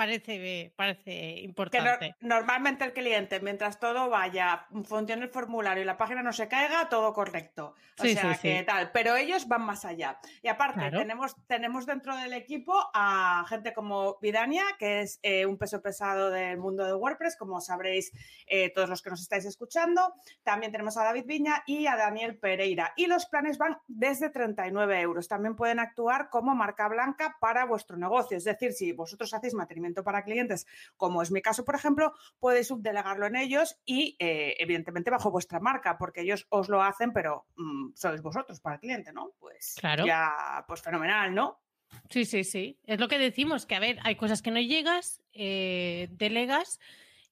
[0.00, 2.16] parece, parece importante.
[2.20, 6.88] normalmente el cliente, mientras todo vaya, funcione el formulario y la página no se caiga,
[6.88, 7.74] todo correcto.
[7.98, 8.92] O sea que tal.
[8.92, 10.18] Pero ellos van más allá.
[10.42, 15.58] Y aparte, tenemos, tenemos dentro del equipo a gente como Vidania, que es eh, un
[15.58, 18.10] peso pesado del mundo de WordPress, como sabréis
[18.46, 20.14] eh, todos los que nos estáis escuchando.
[20.42, 22.94] También tenemos a David Viña y a Daniel Pereira.
[22.96, 25.28] Y los planes van desde 39 euros.
[25.28, 28.38] También pueden actuar como marca blanca para vuestro negocio.
[28.38, 32.68] Es decir, si vosotros hacéis mantenimiento para clientes, como es mi caso, por ejemplo, podéis
[32.68, 37.46] subdelegarlo en ellos y, eh, evidentemente, bajo vuestra marca, porque ellos os lo hacen, pero
[37.56, 39.32] mm, sois vosotros para el cliente, ¿no?
[39.38, 40.06] Pues claro.
[40.06, 41.60] ya, pues fenomenal, ¿no?
[42.08, 42.78] Sí, sí, sí.
[42.86, 46.80] Es lo que decimos, que a ver, hay cosas que no llegas, eh, delegas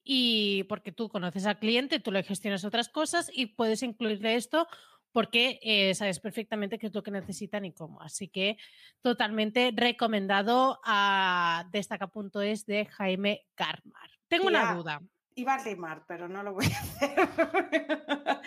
[0.05, 4.67] y porque tú conoces al cliente, tú le gestionas otras cosas y puedes incluirle esto
[5.13, 8.01] porque eh, sabes perfectamente qué es lo que necesitan y cómo.
[8.01, 8.57] Así que
[9.03, 14.11] totalmente recomendado a destaca.es de Jaime Carmar.
[14.29, 15.01] Tengo una duda.
[15.35, 17.29] Iba a rimar, pero no lo voy a hacer.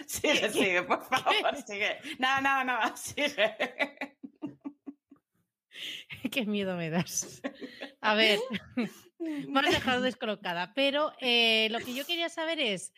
[0.08, 1.98] sigue, sigue, por favor, sigue.
[2.20, 3.56] Nada, nada, nada, sigue.
[6.32, 7.42] Qué miedo me das.
[8.02, 8.40] A ver,
[9.18, 12.94] me has dejado descolocada, pero eh, lo que yo quería saber es,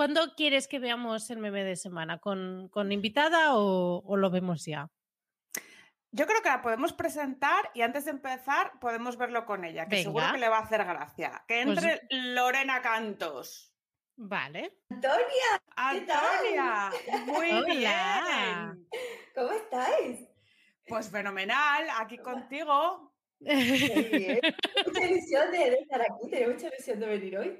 [0.00, 2.20] ¿Cuándo quieres que veamos el meme de semana?
[2.20, 4.88] ¿Con, invitada o, lo vemos ya?
[6.10, 10.02] Yo creo que la podemos presentar y antes de empezar podemos verlo con ella, que
[10.02, 11.44] seguro que le va a hacer gracia.
[11.46, 13.74] Que pues entre Lorena Cantos.
[14.16, 14.78] Vale.
[14.88, 15.62] Antonia.
[15.76, 16.90] Antonia.
[17.26, 18.88] Muy bien.
[19.34, 20.26] ¿Cómo estáis?
[20.88, 23.09] Pues fenomenal, aquí contigo.
[24.86, 27.58] Mucha ilusión de, estar aquí, tengo mucha ilusión de venir hoy.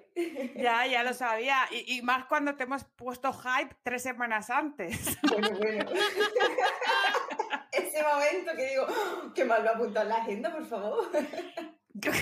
[0.55, 1.57] Ya, ya lo sabía.
[1.71, 5.17] Y, más cuando te hemos puesto hype tres semanas antes.
[5.23, 5.91] Bueno, bueno.
[7.73, 11.11] Ese momento que digo, oh, que mal lo apuntado en la agenda, por favor.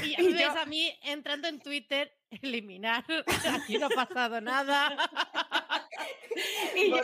[0.04, 3.04] Y, y ves a mí entrando en Twitter, eliminar,
[3.54, 4.96] aquí no ha pasado nada.
[6.76, 7.02] y yo,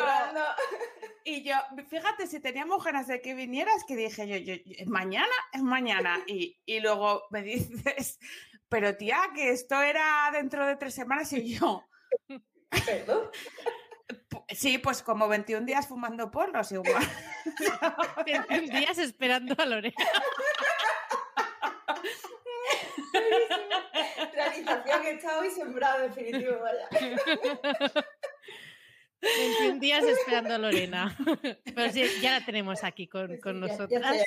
[1.24, 1.54] y yo,
[1.88, 5.32] fíjate, si teníamos ganas de que vinieras, que dije yo, yo ¿es mañana?
[5.52, 6.22] Es mañana.
[6.26, 8.18] Y, y, luego me dices,
[8.68, 11.84] pero tía, que esto era dentro de tres semanas y yo...
[12.86, 13.30] ¿Perdón?
[14.48, 17.02] Sí, pues como 21 días fumando porros igual.
[18.26, 19.94] 21 días esperando a Lorena.
[24.32, 26.88] Realización está hoy sembrado definitivo, vaya.
[29.60, 31.16] 21 días esperando a Lorena.
[31.74, 34.22] Pero sí, ya la tenemos aquí con, con nosotras.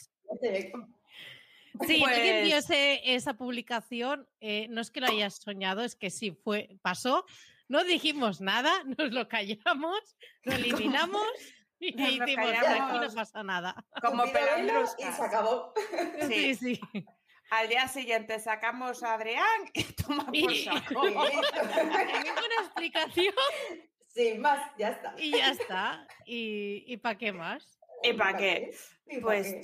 [1.86, 6.32] Sí, alguien vio esa publicación, eh, no es que lo hayas soñado, es que sí,
[6.32, 7.26] fue, pasó,
[7.68, 10.00] no dijimos nada, nos lo callamos,
[10.44, 11.28] lo eliminamos
[11.80, 13.76] y dijimos, aquí no pasa nada.
[14.02, 14.96] Como pelandros.
[14.98, 15.74] Y se acabó.
[16.28, 16.82] Sí, sí.
[17.52, 21.06] Al día siguiente sacamos a Adrián y toma por saco.
[21.06, 23.36] Ninguna explicación.
[24.18, 25.14] Sin más, ya está.
[25.16, 26.08] Y ya está.
[26.26, 27.80] ¿Y, y para qué más?
[28.02, 28.76] ¿Y para qué?
[29.22, 29.58] Pues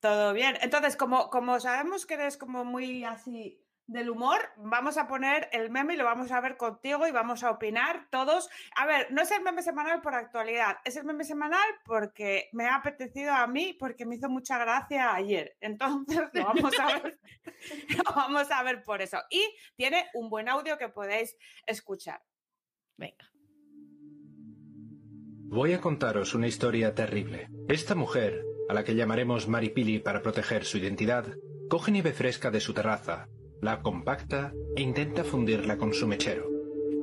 [0.00, 0.58] todo bien.
[0.62, 5.70] Entonces, como, como sabemos que eres como muy así del humor, vamos a poner el
[5.70, 8.50] meme y lo vamos a ver contigo y vamos a opinar todos.
[8.74, 12.66] A ver, no es el meme semanal por actualidad, es el meme semanal porque me
[12.66, 15.56] ha apetecido a mí, porque me hizo mucha gracia ayer.
[15.60, 17.20] Entonces, lo vamos a ver,
[17.96, 19.18] lo vamos a ver por eso.
[19.30, 22.20] Y tiene un buen audio que podéis escuchar.
[22.96, 23.29] Venga.
[25.50, 27.48] Voy a contaros una historia terrible.
[27.66, 31.26] Esta mujer, a la que llamaremos Maripili para proteger su identidad,
[31.68, 33.26] coge nieve fresca de su terraza,
[33.60, 36.48] la compacta e intenta fundirla con su mechero.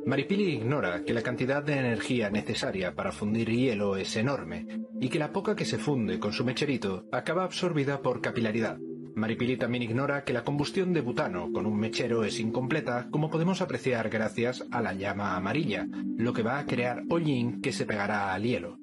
[0.05, 4.65] Maripili ignora que la cantidad de energía necesaria para fundir hielo es enorme
[5.01, 8.77] y que la poca que se funde con su mecherito acaba absorbida por capilaridad.
[9.17, 13.61] Maripili también ignora que la combustión de butano con un mechero es incompleta, como podemos
[13.61, 18.31] apreciar gracias a la llama amarilla, lo que va a crear hollín que se pegará
[18.31, 18.77] al hielo.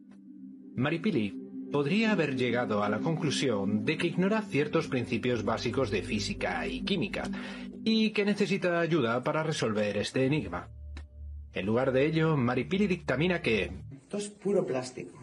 [0.74, 6.66] Maripili podría haber llegado a la conclusión de que ignora ciertos principios básicos de física
[6.66, 7.30] y química,
[7.84, 10.68] y que necesita ayuda para resolver este enigma.
[11.52, 15.16] En lugar de ello, Maripili dictamina que Esto es puro plástico.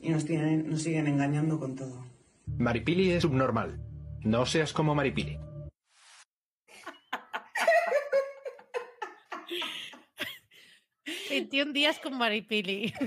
[0.00, 2.13] Y nos, siguen engañando con todo.
[2.46, 3.80] Maripili es subnormal.
[4.22, 5.38] No seas como Maripili.
[11.30, 12.92] 21 días con Maripili.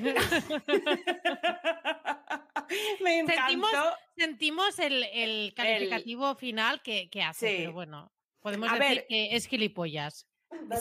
[3.02, 3.42] Me encantó.
[3.48, 3.72] Sentimos,
[4.16, 7.56] sentimos el, el calificativo final que, que hace, Sí.
[7.60, 9.06] pero bueno, podemos A decir ver.
[9.08, 10.28] que es gilipollas.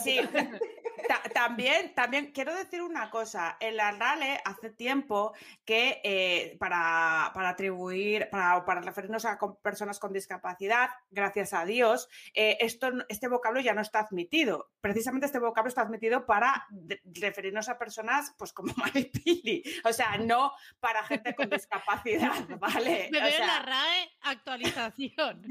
[0.03, 0.19] Sí,
[1.07, 3.57] ta- también, también quiero decir una cosa.
[3.59, 5.33] En la RALE hace tiempo
[5.65, 11.65] que eh, para, para atribuir, para, para referirnos a con- personas con discapacidad, gracias a
[11.65, 14.71] Dios, eh, esto, este vocablo ya no está admitido.
[14.81, 16.65] Precisamente este vocablo está admitido para
[17.05, 19.63] referirnos a personas pues como Maripili.
[19.83, 23.09] O sea, no para gente con discapacidad, ¿vale?
[23.11, 25.41] Me O veo en la RAE actualización.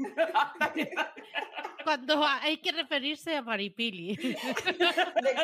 [1.83, 4.37] Cuando hay que referirse a Maripili.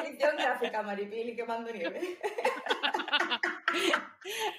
[0.04, 2.18] Descripción gráfica, Maripili quemando nieve.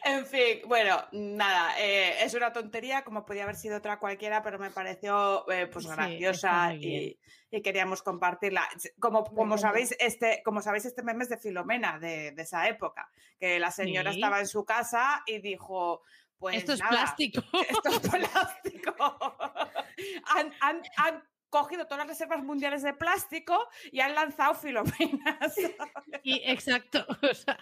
[0.04, 4.58] En fin, bueno, nada, eh, es una tontería, como podía haber sido otra cualquiera, pero
[4.58, 7.18] me pareció eh, pues graciosa y,
[7.50, 8.68] y queríamos compartirla.
[9.00, 13.08] Como, como sabéis, este, como sabéis, este meme es de Filomena, de, de esa época,
[13.38, 14.18] que la señora Sí.
[14.18, 16.02] estaba en su casa y dijo,
[16.38, 17.40] pues Esto es nada, plástico.
[17.68, 18.94] esto es plástico.
[20.36, 21.22] han, han- han
[21.54, 25.54] cogido todas las reservas mundiales de plástico y han lanzado filomenas.
[26.24, 27.06] Y, exacto.
[27.30, 27.58] o sea,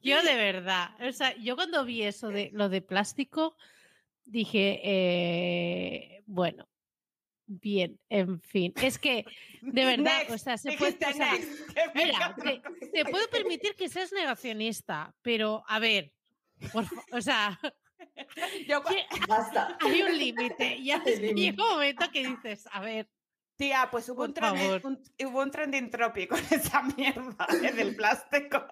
[0.00, 3.56] yo de verdad, o sea, yo cuando vi eso de lo de plástico,
[4.24, 6.68] dije, eh, bueno,
[7.46, 8.72] bien, en fin.
[8.76, 9.24] Es que,
[9.62, 10.96] de verdad, o sea, se puede.
[11.04, 11.34] o sea,
[11.94, 16.12] Mira, te, te puedo permitir que seas negacionista, pero a ver,
[16.72, 17.58] por o sea,
[18.68, 18.82] Yo,
[19.28, 19.76] Basta.
[19.80, 20.78] hay un límite.
[20.82, 23.08] Ya llega un momento que dices, a ver,
[23.56, 24.80] Tía, pues hubo un, favor.
[24.84, 27.70] un- hubo un trending topic con esa mierda ¿eh?
[27.72, 28.64] del plástico.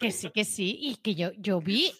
[0.00, 1.92] que sí, que sí, y que yo, yo vi,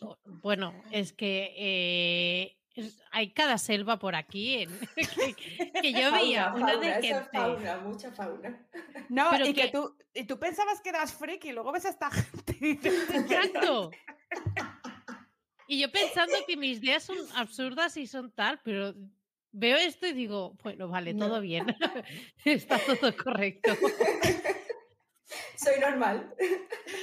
[0.42, 6.50] bueno, es que eh, es- hay cada selva por aquí, en- que, que yo veía
[6.50, 7.28] Fauna, una fauna, de gente.
[7.32, 8.66] fauna, mucha fauna.
[9.08, 11.84] No, Pero y que, que- tú, y tú pensabas que eras friki y luego ves
[11.86, 13.90] a esta gente y dices, Exacto.
[15.72, 18.92] Y yo pensando que mis ideas son absurdas y son tal, pero
[19.52, 21.28] veo esto y digo, bueno, vale, No.
[21.28, 21.64] todo bien.
[22.44, 23.74] Está todo correcto.
[25.56, 26.34] Soy normal.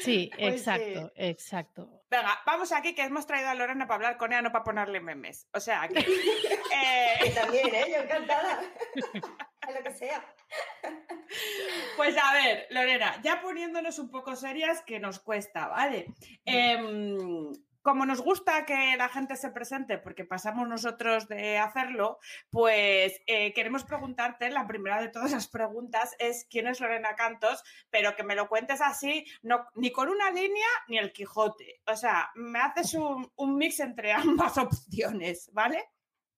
[0.04, 2.04] Sí, Pues exacto, exacto.
[2.12, 5.00] Venga, vamos aquí que hemos traído a Lorena para hablar con ella, no para ponerle
[5.00, 5.48] memes.
[5.52, 6.00] O sea, que,
[6.76, 7.86] eh, Y también, ¿eh?
[7.90, 8.62] Yo encantada.
[9.62, 10.24] A lo que sea.
[11.98, 16.06] pues a ver, Lorena, ya poniéndonos un poco serias, que nos cuesta, ¿vale?
[17.90, 22.20] Como nos gusta que la gente se presente, porque pasamos nosotros de hacerlo,
[22.52, 27.64] pues eh, queremos preguntarte, la primera de todas las preguntas es quién es Lorena Cantos,
[27.90, 31.82] pero que me lo cuentes así, no, ni con una línea ni el Quijote.
[31.88, 34.12] O sea, me haces un, un mix entre
[34.46, 35.84] ambas opciones, ¿vale?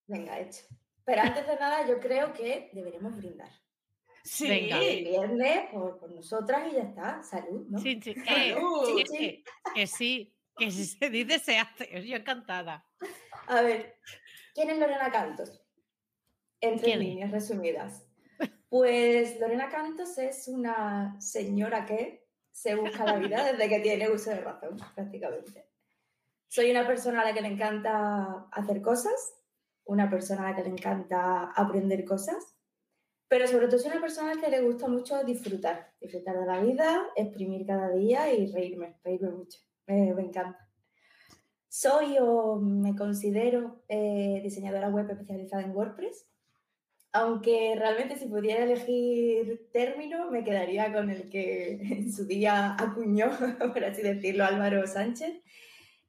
[0.07, 0.61] Venga, hecho.
[1.03, 3.49] Pero antes de nada, yo creo que deberíamos brindar.
[4.23, 4.47] Sí.
[4.47, 4.77] Venga.
[4.79, 7.23] El viernes por, por nosotras y ya está.
[7.23, 7.77] Salud, ¿no?
[7.79, 8.95] Sí, sí, eh, Salud.
[8.95, 9.43] que, que-
[9.75, 12.05] que sí, que si se dice se hace.
[12.05, 12.85] Yo encantada.
[13.47, 13.97] A ver,
[14.53, 15.61] ¿quién es Lorena Cantos?
[16.59, 17.07] En tres ¿Quién es?
[17.07, 18.05] líneas resumidas.
[18.69, 24.29] Pues Lorena Cantos es una señora que se busca la vida desde que tiene uso
[24.29, 25.67] de razón, prácticamente.
[26.47, 29.33] Soy una persona a la que le encanta hacer cosas,
[29.85, 32.57] una persona a la que le encanta aprender cosas,
[33.27, 37.07] pero sobre todo soy una persona que le gusta mucho disfrutar, disfrutar de la vida,
[37.15, 39.59] exprimir cada día y reírme, reírme mucho.
[39.87, 40.71] Me, me encanta.
[41.73, 46.27] Soy o me considero eh, diseñadora web especializada en WordPress,
[47.13, 53.29] aunque realmente si pudiera elegir término me quedaría con el que en su día acuñó,
[53.73, 55.41] por así decirlo, Álvaro Sánchez,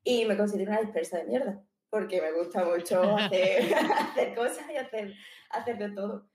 [0.03, 4.77] y me considero una dispersa de mierda, porque me gusta mucho hacer, hacer cosas y
[4.77, 5.15] hacer,
[5.51, 6.29] hacer de todo.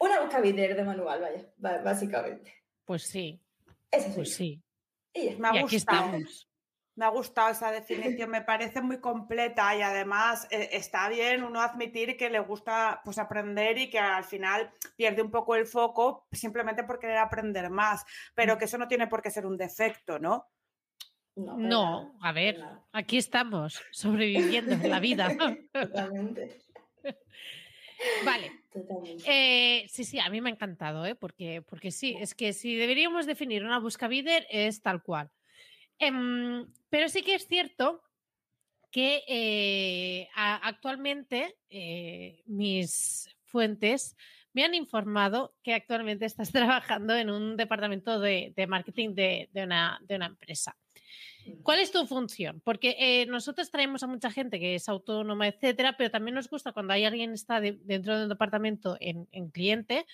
[0.00, 2.52] Una buscavider de manual, vaya, básicamente.
[2.84, 3.40] Pues sí,
[3.92, 4.63] Eso pues sí.
[5.14, 5.36] Y.
[5.36, 6.04] Me ha y aquí gustado.
[6.06, 6.50] estamos.
[6.96, 11.60] Me ha gustado esa definición, me parece muy completa y además eh, está bien uno
[11.60, 16.26] admitir que le gusta pues aprender y que al final pierde un poco el foco
[16.30, 20.18] simplemente por querer aprender más, pero que eso no tiene por qué ser un defecto,
[20.18, 20.48] ¿no?
[21.36, 25.28] No, a ver, aquí estamos, sobreviviendo en la vida.
[25.72, 26.63] Totalmente.
[28.24, 28.52] Vale.
[28.72, 29.24] Totalmente.
[29.26, 31.14] Eh, sí, sí, a mí me ha encantado, ¿eh?
[31.14, 35.30] porque, porque sí, es que si deberíamos definir una busca bidder es tal cual.
[35.98, 38.02] Em, pero sí que es cierto
[38.90, 44.16] que eh, a- actualmente eh, mis fuentes
[44.52, 49.64] me han informado que actualmente estás trabajando en un departamento de, de marketing de, de
[49.64, 50.76] una, de una empresa.
[51.62, 52.60] ¿Cuál es tu función?
[52.64, 56.72] Porque eh, nosotros traemos a mucha gente que es autónoma, etcétera, pero también nos gusta
[56.72, 60.06] cuando hay alguien que está de- dentro de un departamento en, en cliente,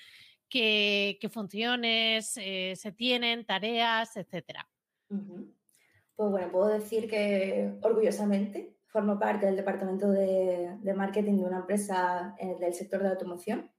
[0.48, 4.68] que, que funciones eh, se tienen, tareas, etcétera.
[5.08, 11.58] Pues bueno, puedo decir que orgullosamente formo parte del departamento de, de marketing de una
[11.58, 13.70] empresa eh, del sector de automoción.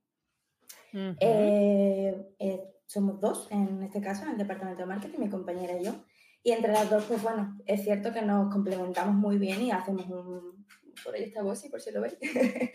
[0.93, 5.85] Eh, eh, somos dos en este caso, en el departamento de marketing, mi compañera y
[5.85, 5.95] yo.
[6.43, 10.05] Y entre las dos, pues bueno, es cierto que nos complementamos muy bien y hacemos
[10.07, 10.65] un...
[11.03, 12.17] Por ahí está Bossi, por si lo veis.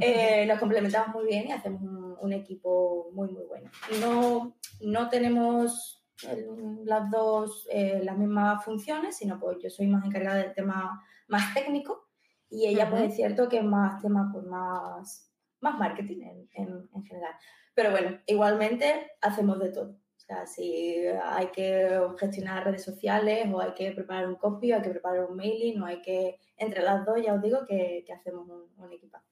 [0.00, 3.70] Eh, nos complementamos muy bien y hacemos un, un equipo muy, muy bueno.
[4.00, 10.04] No, no tenemos el- las dos eh, las mismas funciones, sino pues yo soy más
[10.04, 12.08] encargada del tema más técnico
[12.50, 16.88] y ella pues es cierto que es más tema pues más, más marketing en, en-
[16.94, 17.34] en general.
[17.74, 19.96] Pero bueno, igualmente hacemos de todo.
[20.24, 24.76] O sea, si hay que gestionar redes sociales o hay que preparar un copy o
[24.76, 28.02] hay que preparar un mailing o hay que, entre las dos ya os digo que,
[28.06, 29.26] que hacemos un, un equipazo.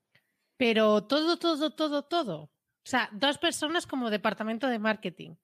[0.59, 2.43] Pero todo, todo, todo, todo.
[2.43, 2.51] O
[2.85, 5.35] sea, dos personas como departamento de marketing.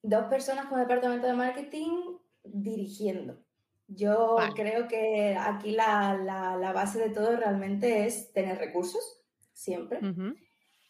[0.00, 3.42] Dos personas con departamento de marketing dirigiendo.
[3.88, 4.52] Yo Vale.
[4.54, 9.98] creo que aquí la, la- la base de todo realmente es tener recursos, siempre,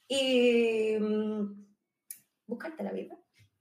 [0.09, 1.66] y mm,
[2.46, 3.16] buscarte la vida.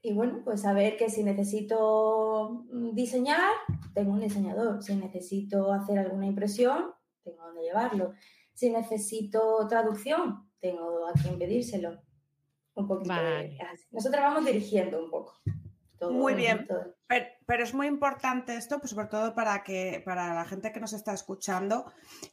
[0.07, 3.51] Y bueno, pues saber que si necesito mm, diseñar,
[3.93, 4.81] tengo un diseñador.
[4.81, 6.93] Si necesito hacer alguna impresión,
[7.25, 8.13] tengo dónde llevarlo.
[8.53, 11.99] Si necesito traducción, tengo a quien pedírselo.
[12.75, 13.57] Un poquito de- Vale.
[13.69, 13.85] así.
[13.91, 15.33] Nosotros vamos dirigiendo un poco.
[15.97, 16.67] Todo, Muy bien.
[16.67, 16.95] todo.
[17.07, 20.79] Pero, pero es muy importante esto, pues sobre todo para que para la gente que
[20.79, 21.91] nos está escuchando,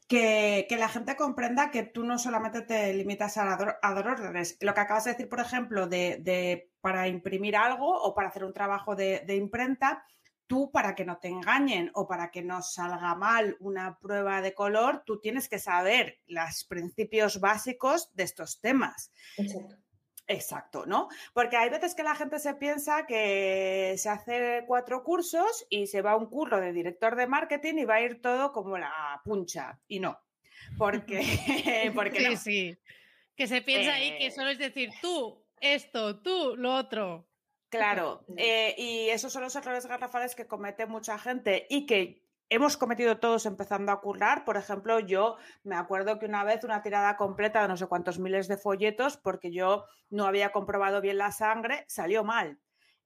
[0.09, 4.09] que, que la gente comprenda que tú no solamente te limitas a dar, a dar
[4.09, 4.57] órdenes.
[4.61, 8.45] Lo que acabas de decir, por ejemplo, de, de para imprimir algo o para hacer
[8.45, 10.05] un trabajo de, de imprenta,
[10.47, 14.55] tú para que no te engañen o para que no salga mal una prueba de
[14.55, 19.13] color, tú tienes que saber los principios básicos de estos temas.
[19.37, 19.77] Exacto.
[20.27, 21.09] Exacto, ¿no?
[21.35, 26.01] Porque hay veces que la gente se piensa que se hace cuatro cursos y se
[26.01, 29.21] va a un curso de director de marketing y va a ir todo como la
[29.25, 29.79] puncha.
[29.87, 30.19] Y no.
[30.79, 31.21] Porque,
[31.95, 32.37] porque sí, no.
[32.37, 32.79] sí.
[33.37, 34.31] Que se piensa ahí que Eh.
[34.31, 37.27] solo es decir tú, esto, tú, lo otro.
[37.69, 38.37] Claro, No.
[38.39, 42.23] eh, y esos son los errores garrafales que comete mucha gente y que
[42.55, 44.45] hemos cometido todos empezando a currar.
[44.45, 48.19] Por ejemplo, yo me acuerdo que una vez una tirada completa de no sé cuántos
[48.19, 52.59] miles de folletos, porque yo no había comprobado bien la sangre, salió mal.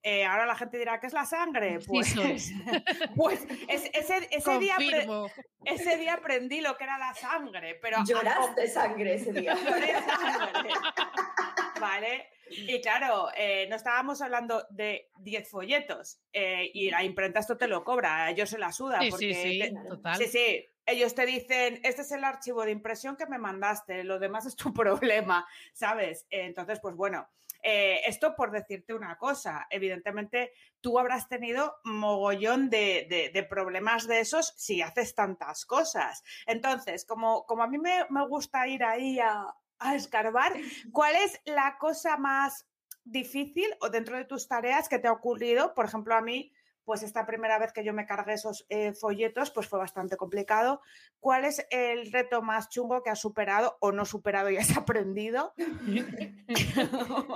[0.05, 1.81] Eh, ahora la gente dirá, ¿qué es la sangre?
[1.87, 2.53] Pues, sois.
[3.17, 5.27] pues es- ese, ese día apre- Confirmo.
[5.65, 9.55] ese día aprendí lo que era la sangre, pero Lloraste sangre ese día.
[9.65, 10.71] Lloré sangre.
[11.81, 12.29] ¿Vale?
[12.51, 17.69] Y claro, eh, no estábamos hablando de 10 folletos eh, y la imprenta esto te
[17.69, 19.01] lo cobra, a ellos se la suda.
[19.03, 19.89] Sí, porque sí, sí, te- Claro.
[19.89, 20.17] total.
[20.19, 24.19] sí, sí, ellos te dicen, este es el archivo de impresión que me mandaste, lo
[24.19, 26.27] demás es tu problema, ¿sabes?
[26.31, 27.29] Entonces, pues bueno,
[27.63, 34.07] eh, esto por decirte una cosa, evidentemente tú habrás tenido mogollón de, de- de problemas
[34.07, 36.23] de esos si haces tantas cosas.
[36.47, 39.45] Entonces, como, como a mí me, me gusta ir ahí a,
[39.79, 40.53] a escarbar,
[40.93, 42.67] ¿cuál es la cosa más
[43.05, 45.75] difícil o dentro de tus tareas que te ha ocurrido?
[45.75, 46.53] Por ejemplo, a mí,
[46.85, 50.81] pues esta primera vez que yo me cargué esos eh, folletos, pues fue bastante complicado.
[51.21, 55.55] ¿Cuál es el reto más chungo que has superado o no superado y has aprendido?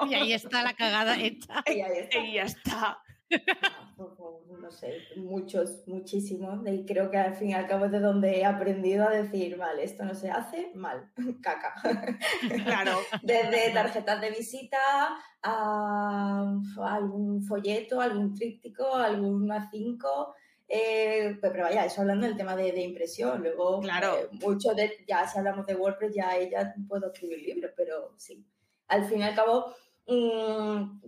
[0.09, 1.62] Y ahí está la cagada hecha.
[1.66, 2.18] Y ahí está.
[2.18, 3.02] y ya está.
[4.60, 6.60] No sé, muchos, muchísimos.
[6.66, 9.56] Y creo que al fin y al cabo es de donde he aprendido a decir,
[9.56, 11.10] vale, esto no se hace, mal,
[11.42, 11.74] caca.
[12.64, 12.92] Claro.
[13.22, 14.78] Desde tarjetas de visita
[15.42, 16.54] a
[16.85, 20.35] algún folleto, algún tríptico, algún A5.
[20.68, 23.42] eh, pues, pero vaya, eso hablando del tema de, de impresión.
[23.42, 24.14] Luego, Claro.
[24.16, 28.46] eh, mucho de, ya si hablamos de WordPress, ya ella puedo escribir libros, pero sí.
[28.88, 29.74] Al fin y al cabo,
[30.06, 31.00] mm,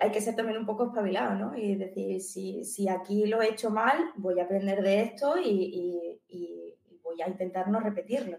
[0.00, 1.56] hay que ser también un poco espabilado, ¿no?
[1.56, 6.18] Y decir, si, si aquí lo he hecho mal, voy a aprender de esto y,
[6.28, 8.38] y- voy a intentar no repetirlo.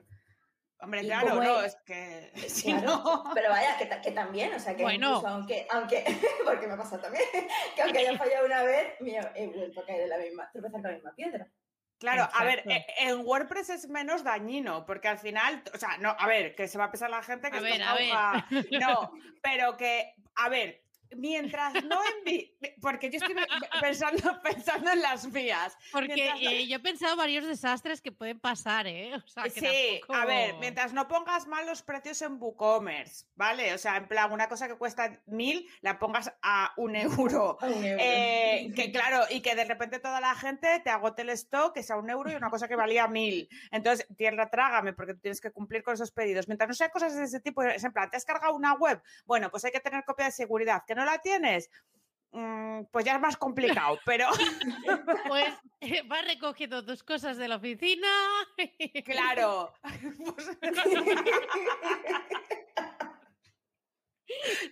[0.79, 3.23] Hombre, Y claro, no, es- es que si Claro, no...
[3.35, 5.09] pero vaya, que, que también, o sea, que Bueno.
[5.09, 6.03] incluso aunque, aunque,
[6.45, 7.23] porque me pasa también,
[7.75, 10.81] que aunque haya fallado una vez, mío, he vuelto a caer en la misma, tropezar
[10.81, 11.47] con la misma piedra.
[11.99, 16.15] Claro, a ver, e- en WordPress es menos dañino, porque al final, o sea, no,
[16.17, 18.45] a ver, que se va a pensar la gente que A esto ver, es a
[18.49, 18.81] ver.
[18.81, 20.82] No, pero que, a ver,
[21.15, 22.55] mientras no envi...
[22.81, 23.35] Porque yo estoy
[23.81, 25.77] pensando, pensando en las mías.
[25.91, 29.15] Porque Mientras eh, yo he pensado varios desastres que pueden pasar, ¿eh?
[29.15, 33.73] O sea, que Sí, a ver, mientras no pongas mal los precios en WooCommerce, ¿vale?
[33.73, 37.57] O sea, en plan, una cosa que cuesta mil, la pongas a un euro.
[37.61, 38.03] A un euro.
[38.03, 41.83] Eh, que claro, y que de repente toda la gente te agote el stock, que
[41.83, 43.49] sea un euro y una cosa que valía mil.
[43.71, 46.47] Entonces, tierra, trágame, porque tú tienes que cumplir con esos pedidos.
[46.47, 49.01] Mientras no sean cosas de ese tipo, es en plan, ¿te has cargado una web?
[49.25, 50.83] Bueno, pues hay que tener copia de seguridad.
[50.85, 51.69] ¿Que no la tienes?
[52.31, 54.27] Mm, pues ya es más complicado, pero
[55.27, 58.07] Pues eh, vas recogiendo tus cosas de la oficina.
[59.05, 59.71] claro.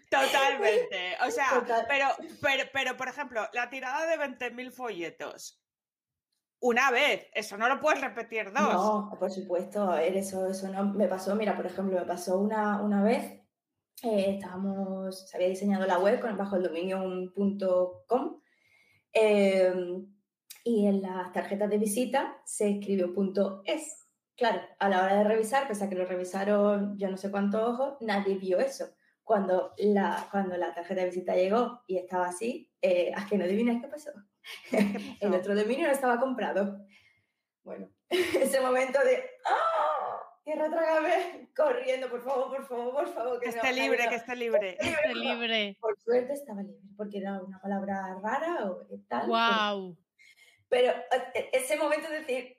[0.10, 1.18] Totalmente.
[1.26, 1.86] O sea, Total.
[1.88, 2.08] pero,
[2.42, 5.62] pero, pero, por ejemplo, la tirada de 20.000 folletos.
[6.64, 8.74] Una vez, eso no lo puedes repetir dos.
[8.74, 12.38] No, por supuesto, a ver, eso, eso no me pasó, mira, por ejemplo, me pasó
[12.38, 13.41] una, una vez,
[14.04, 18.42] eh, estábamos, se había diseñado la web con, bajo el dominio un punto .com
[19.14, 19.74] eh,
[20.64, 24.08] y en las tarjetas de visita se escribió punto .es.
[24.36, 27.62] Claro, a la hora de revisar, pese a que lo revisaron yo no sé cuántos
[27.62, 28.90] ojos, nadie vio eso.
[29.24, 33.46] Cuando la, cuando la tarjeta de visita llegó y estaba así, eh, ¿a que no
[33.46, 34.12] adivinas qué pasó?
[35.20, 36.80] El otro dominio no estaba comprado.
[37.64, 39.91] Bueno, ese momento de ¡Ah!
[40.44, 41.50] ¡Tierra, trágame!
[41.56, 43.40] Corriendo, por favor, por favor, por favor.
[43.40, 44.70] Que no, esté libre, que esté libre.
[44.80, 45.78] Esté Este libre.
[45.80, 49.28] Por suerte estaba libre, porque era una palabra rara o tal.
[49.28, 49.98] Wow.
[50.70, 50.92] Pero,
[51.36, 52.58] eh, ese momento de decir,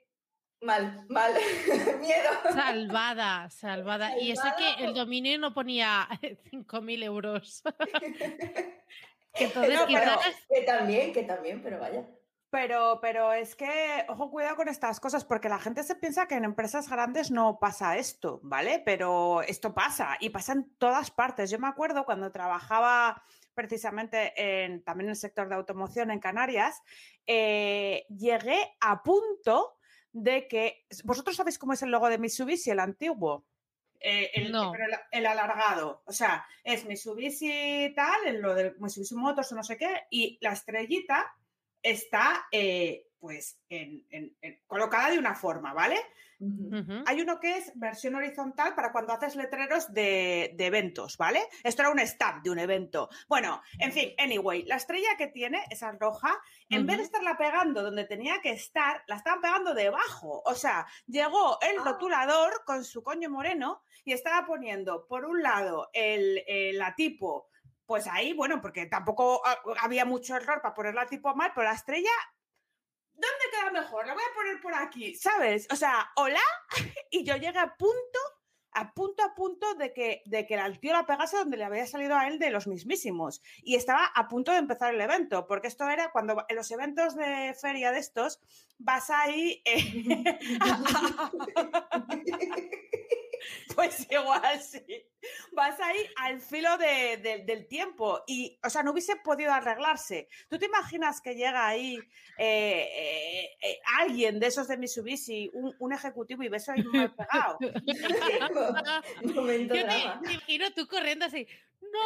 [0.61, 1.33] mal, mal,
[1.99, 2.29] miedo.
[2.53, 4.17] Salvada, salvada.
[4.19, 7.63] Y eso que el dominio no ponía 5.000 euros.
[9.33, 10.45] que entonces No, pero- quizás...
[10.47, 12.05] Que también, que también, pero vaya.
[12.53, 16.35] Pero, pero es que, ojo, cuidado con estas cosas, porque la gente se piensa que
[16.35, 18.79] en empresas grandes no pasa esto, ¿vale?
[18.85, 21.49] Pero esto pasa y pasa en todas partes.
[21.49, 23.23] Yo me acuerdo cuando trabajaba
[23.55, 26.79] precisamente en, también en el sector de automoción en Canarias,
[27.25, 29.79] eh, llegué a punto
[30.11, 33.47] de que, ¿vosotros sabéis cómo es el logo de Mitsubishi, el antiguo?
[33.99, 34.71] Eh, el, No.
[34.71, 39.55] pero el, el alargado, o sea, es Mitsubishi tal, en lo de Mitsubishi Motors o
[39.55, 41.35] no sé qué, y la estrellita
[41.83, 45.97] está eh, pues en- en- en- colocada de una forma, ¿vale?
[47.05, 51.39] Hay uno que es versión horizontal para cuando haces letreros de, de eventos, ¿vale?
[51.63, 53.07] Esto era un stand de un evento.
[53.29, 56.37] Bueno, en fin, anyway, la estrella que tiene, esa roja,
[56.69, 60.41] en vez de estarla pegando donde tenía que estar, la estaban pegando debajo.
[60.45, 61.83] O sea, llegó el Ah.
[61.85, 67.47] rotulador con su coño moreno y estaba poniendo, por un lado, el, el- la tipo,
[67.85, 71.67] pues ahí, bueno, porque tampoco ah, había mucho error para poner la tipo mal, pero
[71.67, 72.11] la estrella
[73.13, 74.07] ¿dónde queda mejor?
[74.07, 75.67] La voy a poner por aquí, ¿sabes?
[75.71, 76.41] O sea, hola,
[77.11, 78.19] y yo llegué a punto,
[78.71, 81.85] a punto, a punto de que, de que el tío la pegase donde le había
[81.85, 83.41] salido a él de los mismísimos.
[83.61, 87.15] Y estaba a punto de empezar el evento, porque esto era cuando en los eventos
[87.15, 88.39] de feria de estos
[88.77, 89.61] vas ahí...
[89.65, 90.39] eh,
[93.75, 94.83] Pues igual sí.
[95.53, 100.27] Vas ahí al filo de- de- del tiempo y, o sea, no hubiese podido arreglarse.
[100.49, 101.97] ¿Tú te imaginas que llega ahí
[102.37, 107.13] eh, eh, eh, alguien de esos de Mitsubishi, un, un ejecutivo y ves ahí mal
[107.15, 107.57] pegado?
[109.23, 110.21] Momento Yo te, drama.
[110.23, 111.47] te imagino tú corriendo así.
[111.81, 111.99] ¡No!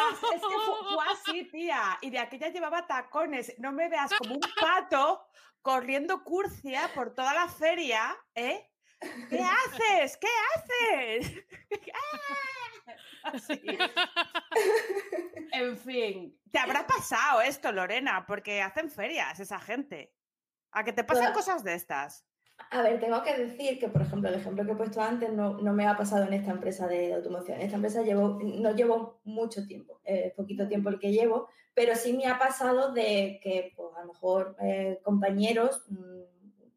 [0.00, 1.98] Ah, Es que fue, fue así, tía.
[2.00, 3.54] Y de aquella llevaba tacones.
[3.58, 5.26] No me veas como un pato
[5.62, 8.70] corriendo curcia por toda la feria, ¿eh?
[9.00, 10.16] ¿Qué haces?
[10.16, 11.44] ¿Qué haces?
[11.94, 12.92] ¡Ah!
[13.24, 13.60] Así.
[15.52, 20.12] En fin, te habrá pasado esto, Lorena, porque hacen ferias esa gente.
[20.70, 22.26] A que te pasen cosas de estas.
[22.70, 25.58] A ver, tengo que decir que, por ejemplo, el ejemplo que he puesto antes no,
[25.58, 27.58] no me ha pasado en esta empresa de automoción.
[27.58, 31.94] En esta empresa llevo, no llevo mucho tiempo, eh, poquito tiempo el que llevo, pero
[31.94, 36.35] sí me ha pasado de que, pues, a lo mejor eh, compañeros mm,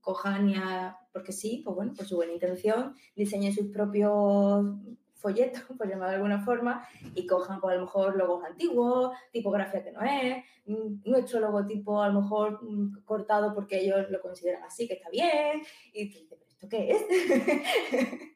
[0.10, 4.66] cojan y a, porque sí, pues bueno, por su buena intención, diseñen sus propios
[5.14, 9.84] folletos, por llamarlo de alguna forma, y cojan, pues, a lo mejor logos antiguos, tipografía
[9.84, 14.64] que no es, mm, nuestro logotipo a lo mejor mm, cortado porque ellos lo consideran
[14.64, 15.62] así, que está bien,
[15.93, 17.01] y dices, ¿pero esto qué es?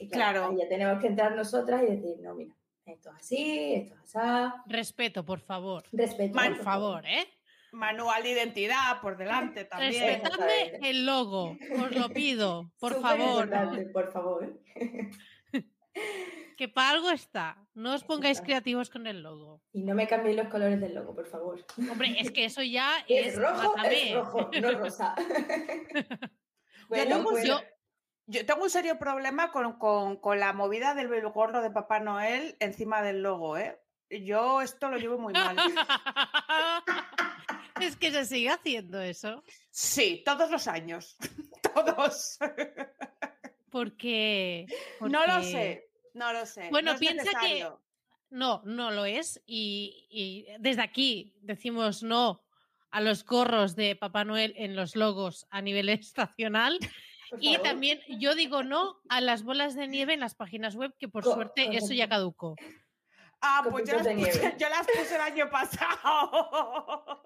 [0.00, 0.52] y Claro.
[0.58, 2.56] ya tenemos que entrar nosotras y decir, no, mira,
[2.86, 4.52] esto es así, esto es así.
[4.66, 5.84] Respeto, por favor.
[5.92, 6.32] Respeto.
[6.34, 7.24] Por favor, ¿eh?
[7.74, 10.20] Manual de identidad por delante también.
[10.22, 13.50] Respetadme el logo, os lo pido, por favor.
[13.92, 14.60] por favor.
[16.56, 17.56] Que para algo está.
[17.74, 19.60] No os pongáis creativos con el logo.
[19.72, 21.64] Y no me cambiéis los colores del logo, por favor.
[21.90, 23.36] Hombre, es que eso ya Es, es.
[23.36, 25.14] rojo, es rojo, no rosa.
[26.88, 27.60] pues, yo-
[28.26, 32.56] yo tengo un serio problema con, con- con la movida del gorro de Papá Noel
[32.60, 33.80] encima del logo, ¿eh?
[34.10, 35.56] Yo esto lo llevo muy mal.
[37.86, 39.42] Es que se sigue haciendo eso.
[39.70, 41.16] Sí, todos los años.
[41.74, 42.38] Todos.
[43.70, 44.66] Porque.
[45.00, 45.88] No lo sé.
[46.14, 46.68] No lo sé.
[46.70, 47.68] Bueno, no piensa que-.
[48.30, 49.42] No, no lo es.
[49.46, 52.44] Y, y desde aquí decimos no
[52.94, 56.78] a los gorros de Papá Noel en los logos a nivel estacional.
[57.30, 60.94] por Y también yo digo no a las bolas de nieve en las páginas web,
[60.98, 62.54] que por suerte eso ya caducó.
[63.40, 67.22] Ah, pues yo las, puse, yo las puse el año pasado.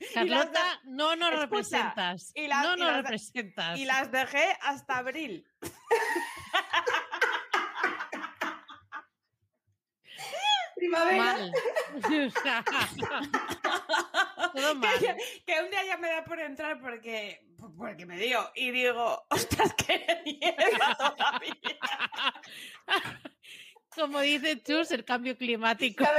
[0.00, 2.32] Y las de- Carlota, no nos Escucha, representas.
[2.34, 3.78] y las- no y nos las representas.
[3.78, 5.46] y las dejé hasta abril.
[10.76, 11.16] Primavera.
[11.16, 11.52] Mal.
[11.94, 12.64] O sea,
[14.54, 14.98] Todo mal.
[14.98, 15.16] Que,
[15.46, 19.72] que un día ya me da por entrar porque, porque me dio y digo, ostras,
[19.74, 19.98] que
[20.98, 21.52] todavía.
[23.94, 26.04] Como dice Chus, el cambio climático.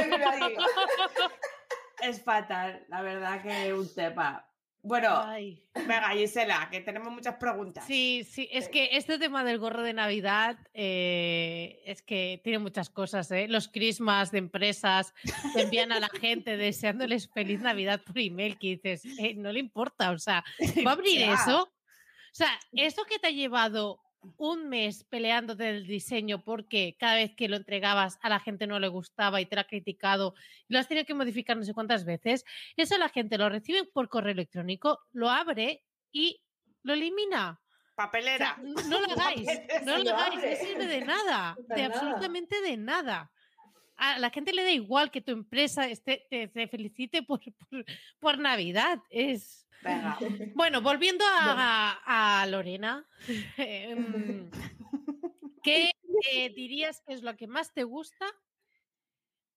[1.95, 2.09] Que.
[2.09, 4.45] Es fatal, la verdad que un tema.
[4.85, 5.63] Bueno, Ay.
[5.73, 7.83] venga, Gisela, que tenemos muchas preguntas.
[7.87, 12.91] Sí, sí, es que este tema del gorro de Navidad eh, es que tiene muchas
[12.91, 13.47] cosas, ¿eh?
[13.47, 15.15] Los crismas de empresas
[15.55, 19.59] te envían a la gente deseándoles feliz Navidad por email que dices, eh, no le
[19.59, 20.43] importa, o sea,
[20.85, 21.63] ¿va a abrir eso?
[21.63, 24.04] O sea, eso que te ha llevado
[24.37, 28.79] un mes peleándote del diseño porque cada vez que lo entregabas a la gente no
[28.79, 30.35] le gustaba y te lo ha criticado
[30.67, 32.45] y lo has tenido que modificar no sé cuántas veces,
[32.77, 36.41] eso la gente lo recibe por correo electrónico, lo abre y
[36.83, 37.59] lo elimina.
[37.61, 38.57] O sea, Papelera.
[38.61, 39.47] no lo hagáis,
[39.83, 41.85] no lo hagáis, no sirve de nada, de nada.
[41.85, 43.31] absolutamente de nada.
[43.97, 47.39] A la gente le da igual que tu empresa esté, te, te felicite por,
[47.69, 47.85] por,
[48.19, 48.99] por Navidad.
[49.09, 49.67] Es.
[49.81, 50.17] Venga.
[50.55, 53.07] Bueno, volviendo a, a Lorena,
[53.57, 54.49] em,
[55.61, 55.91] ¿qué
[56.31, 58.25] eh, dirías que es lo que más te gusta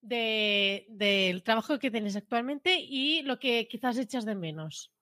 [0.00, 4.92] de- del trabajo que tienes actualmente y lo que quizás echas de menos?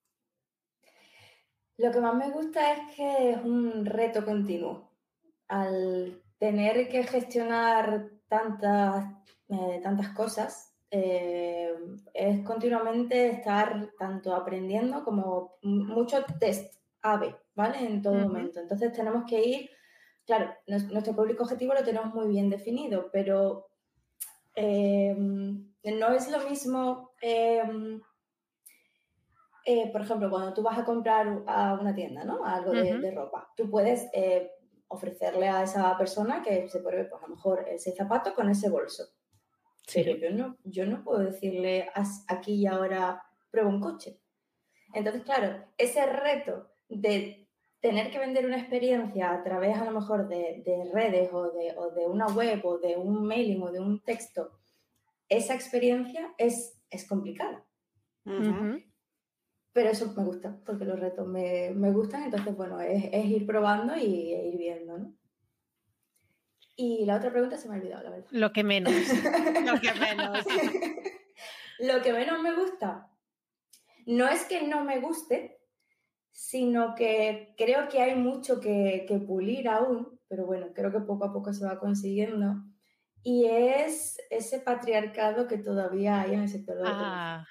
[1.78, 4.92] Lo que más me gusta es que es un reto continuo.
[5.48, 9.04] Al tener que gestionar tantas,
[9.48, 11.74] eh, tantas cosas, eh,
[12.14, 17.78] es continuamente estar tanto aprendiendo como mucho test AB, ¿vale?
[17.78, 18.60] En todo momento.
[18.60, 19.70] Entonces tenemos que ir,
[20.24, 23.66] claro, nuestro público objetivo lo tenemos muy bien definido, pero
[24.54, 27.10] eh, no es lo mismo...
[27.20, 28.00] em,
[29.64, 32.44] eh, por ejemplo, cuando tú vas a comprar a una tienda, ¿no?
[32.44, 34.08] Algo de, de ropa, tú puedes
[34.86, 38.70] ofrecerle a esa persona que se pruebe, pues a lo mejor ese zapato con ese
[38.70, 39.15] bolso.
[39.92, 44.20] Pero yo no, yo no puedo decirle "Haz aquí y ahora prueba un coche.
[44.94, 47.48] Entonces, claro, ese reto de
[47.80, 51.74] tener que vender una experiencia a través a lo mejor de, de redes o de,
[51.76, 54.58] o de una web o de un mailing o de un texto,
[55.28, 57.64] esa experiencia es, es complicada.
[59.72, 63.46] Pero eso me gusta, porque los retos me, me gustan, entonces, bueno, es, es ir
[63.46, 65.14] probando y e ir viendo, ¿no?
[66.76, 68.28] Y la otra pregunta se me ha olvidado, la verdad.
[68.30, 68.92] Lo que menos.
[69.64, 70.46] Lo que menos.
[71.78, 73.10] Lo que menos me gusta,
[74.06, 75.58] no es que no me guste,
[76.30, 81.24] sino que creo que hay mucho que, que pulir aún, pero bueno, creo que poco
[81.24, 82.62] a poco se va consiguiendo.
[83.22, 86.90] Y es ese patriarcado que todavía hay en el sector de la.
[86.92, 87.46] Ah.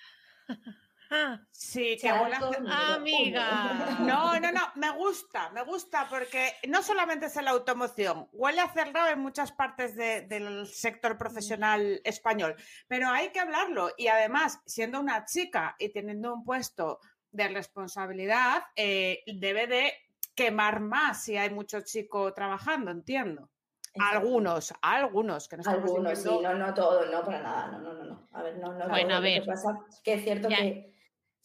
[1.12, 3.46] Ah, Sí, que buena- negro, Amiga.
[4.00, 8.62] No, no, no, me gusta, me gusta porque no solamente es en la automoción, huele
[8.62, 12.56] a cerrado en muchas partes de- del sector profesional español,
[12.88, 17.00] pero hay que hablarlo y además, siendo una chica y teniendo un puesto
[17.32, 19.94] de responsabilidad, eh, debe de
[20.36, 23.50] quemar más si hay mucho chico trabajando, entiendo.
[23.98, 28.04] Algunos, algunos que no Algunos, sí, no, no todos, no para nada, no, no, no,
[28.04, 28.28] no.
[28.34, 28.90] A ver, no, no.
[28.90, 29.46] Bueno, a Lo que ver.
[29.46, 30.58] pasa que es cierto Ya.
[30.58, 30.95] que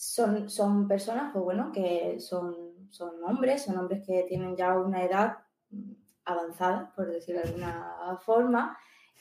[0.00, 5.04] son, son personas, pues bueno, que son, son hombres, son hombres que tienen ya una
[5.04, 5.36] edad
[5.68, 5.92] mm,
[6.24, 8.78] avanzada, por decirlo de alguna forma,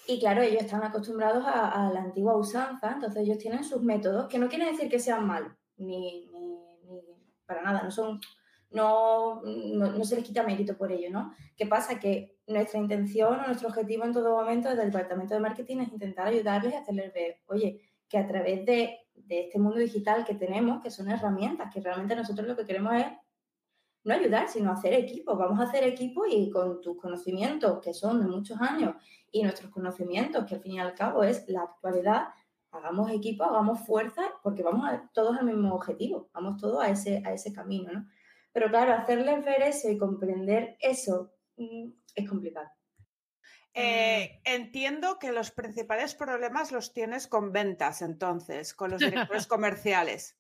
[0.07, 4.39] y claro, ellos están acostumbrados a, la antigua usanza, entonces ellos tienen sus métodos, que
[4.39, 6.55] no quiere decir que sean malos, ni, ni,
[6.86, 7.01] ni
[7.45, 8.21] para nada, no son,
[8.71, 11.36] no, no, no se les quita mérito por ello, ¿no?
[11.57, 11.99] ¿Qué pasa?
[11.99, 15.91] Que nuestra intención o nuestro objetivo en todo momento desde el departamento de marketing es
[15.91, 20.36] intentar ayudarles a hacerles ver, oye, que a través de, de este mundo digital que
[20.36, 23.05] tenemos, que son herramientas, que realmente nosotros lo que queremos es
[24.03, 25.36] no ayudar, sino hacer equipo.
[25.36, 28.95] Vamos a hacer equipo y con tus conocimientos, que son de muchos años,
[29.32, 32.30] y nuestros conocimientos, que al fin y al cabo es la actualidad,
[32.72, 37.22] hagamos equipo, hagamos fuerza, porque vamos a, todos al mismo objetivo, vamos todos a ese,
[37.26, 38.07] a ese camino, ¿no?
[38.51, 42.67] Pero claro, hacerles ver eso y comprender eso mm, es complicado.
[43.74, 50.38] Eh, entiendo que los principales problemas los tienes con ventas, entonces, con los directores comerciales.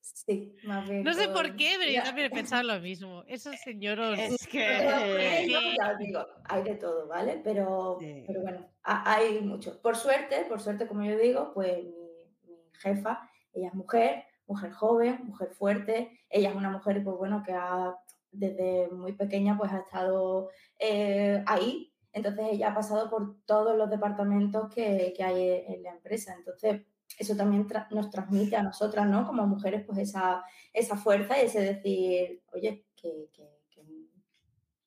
[0.00, 1.02] Sí, más bien.
[1.04, 3.22] No sé por qué, pero yo también he pensado lo mismo.
[3.26, 4.18] Esos señoros.
[4.18, 5.46] Es que...
[5.48, 7.40] yo ya os digo, hay de todo, ¿vale?
[7.44, 8.24] Pero, Sí.
[8.26, 9.80] pero bueno, ha- hay mucho.
[9.80, 14.72] Por suerte, por suerte, como yo digo, pues mi, mi jefa, ella es mujer, mujer
[14.72, 16.20] joven, mujer fuerte.
[16.28, 17.94] Ella es una mujer, pues bueno, que ha,
[18.32, 21.89] desde muy pequeña, pues ha estado eh, ahí.
[22.12, 26.34] Entonces ella ha pasado por todos los departamentos que, que hay en la empresa.
[26.34, 26.82] Entonces,
[27.18, 29.26] eso también tra- nos transmite a nosotras, ¿no?
[29.26, 34.08] Como mujeres, pues esa, esa fuerza y ese decir, oye, que, que- que-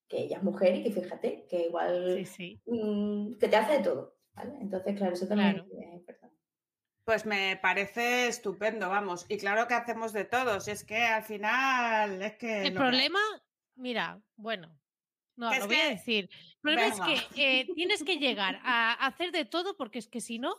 [0.07, 2.61] que ella es mujer y que fíjate, que igual Sí, sí.
[2.65, 4.57] mm, que te hace de todo, ¿vale?
[4.61, 5.67] Entonces, claro, eso también Claro.
[5.71, 6.37] es importante.
[7.05, 9.25] Pues me parece estupendo, vamos.
[9.27, 10.67] Y claro que hacemos de todos.
[10.69, 12.61] Es que al final es que...
[12.67, 13.19] El problema,
[13.75, 14.79] mira, bueno,
[15.35, 16.29] no, lo es voy a que- decir.
[16.31, 17.13] El problema Venga.
[17.13, 20.55] es que eh, tienes que llegar a hacer de todo porque es que si no,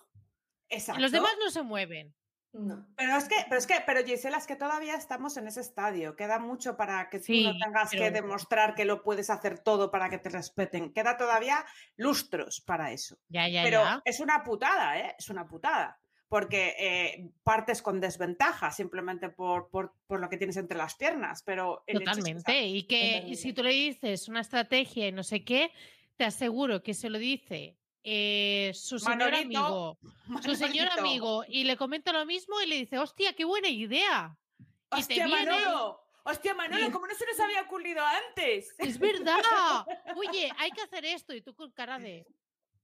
[0.68, 1.01] Exacto.
[1.01, 2.14] los demás no se mueven.
[2.53, 2.87] No.
[2.97, 6.14] Pero es que, pero es que, pero Gisela, es que todavía estamos en ese estadio.
[6.14, 10.09] Queda mucho para que tú no tengas que demostrar que lo puedes hacer todo para
[10.09, 10.93] que te respeten.
[10.93, 11.64] Queda todavía
[11.97, 13.18] lustros para eso.
[13.29, 14.03] Ya, ya, Pero ya.
[14.05, 15.16] es una putada, ¿eh?
[15.18, 15.99] Es una putada.
[16.35, 21.45] Porque eh, partes con desventaja simplemente por, por, por lo que tienes entre las piernas.
[21.45, 22.66] Pero es Totalmente.
[22.66, 25.70] Y que si tú le dices una estrategia y no sé qué,
[26.16, 31.62] te aseguro que se lo dice eh, su señor Manolito, amigo, su señor amigo, y
[31.62, 34.37] le comenta lo mismo y le dice, hostia, qué buena idea.
[34.59, 36.01] y te ¡Hostia, viene- Manolo!
[36.24, 36.91] ¡Hostia, Manolo!
[36.91, 38.74] ¿Cómo no se nos había ocurrido antes?
[38.78, 39.87] Es verdad.
[40.16, 41.32] Oye, hay que hacer esto.
[41.32, 42.26] Y tú con cara de.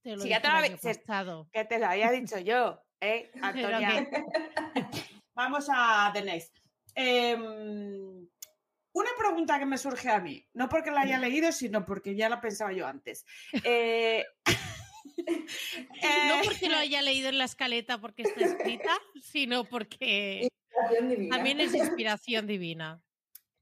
[0.03, 1.48] Te lo Si ya te lo había-.
[1.53, 4.09] Que te lo había dicho yo, ¿eh, Antonia?
[5.34, 6.57] Vamos a The Next.
[6.94, 8.28] Em,
[8.92, 12.28] una pregunta que me surge a mí, no porque la haya leído, sino porque ya
[12.28, 13.24] la pensaba yo antes.
[13.64, 14.24] Eh,
[15.16, 20.48] No eh, porque lo haya leído en la escaleta porque está escrita, sino porque
[21.30, 23.03] también es inspiración divina.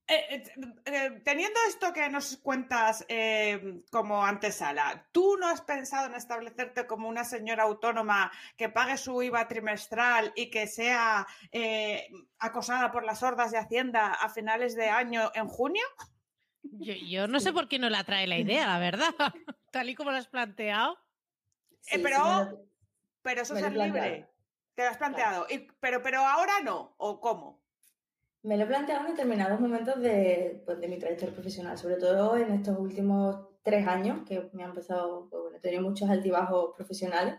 [0.08, 0.52] Eh, eh,
[0.86, 6.86] eh, teniendo esto que nos cuentas eh, como antesala, ¿tú no has pensado en establecerte
[6.86, 13.04] como una señora autónoma que pague su IVA trimestral y que sea eh, acosada por
[13.04, 15.84] las hordas de Hacienda a finales de año en junio?
[16.62, 19.14] Yo, yo no sé por qué no la trae la idea, la verdad.
[19.70, 20.98] Tal y como lo has planteado.
[21.80, 22.66] Sí, pero-
[23.22, 24.28] Pero eso es libre.
[24.74, 25.46] Te lo has planteado.
[25.50, 26.94] Y- pero, pero ahora no.
[26.98, 27.60] ¿O cómo?
[28.42, 32.36] Me lo he planteado en determinados momentos de, pues, de mi trayectoria profesional, sobre todo
[32.36, 36.74] en estos últimos tres años, que me han empezado, pues, bueno, he tenido muchos altibajos
[36.76, 37.34] profesionales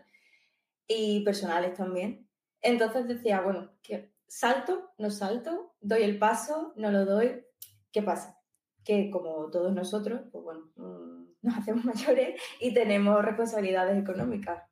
[0.87, 2.27] y personales también.
[2.61, 7.45] Entonces decía, bueno, que salto, no salto, doy el paso, no lo doy.
[7.91, 8.39] ¿Qué pasa?
[8.83, 14.63] Que como todos nosotros, pues bueno, mm, nos hacemos mayores y tenemos responsabilidades económicas.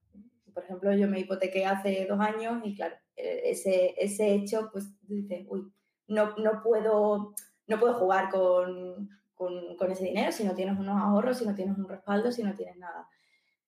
[0.54, 4.90] Por ejemplo, yo me hipotequé hace dos años y claro, eh, ese, ese hecho, pues
[5.08, 5.72] dices, uy,
[6.08, 7.34] no, no, puedo,
[7.68, 11.56] no puedo jugar con, con, con ese dinero si no tienes unos ahorros, si no
[11.56, 13.08] tienes un respaldo, si no tienes nada.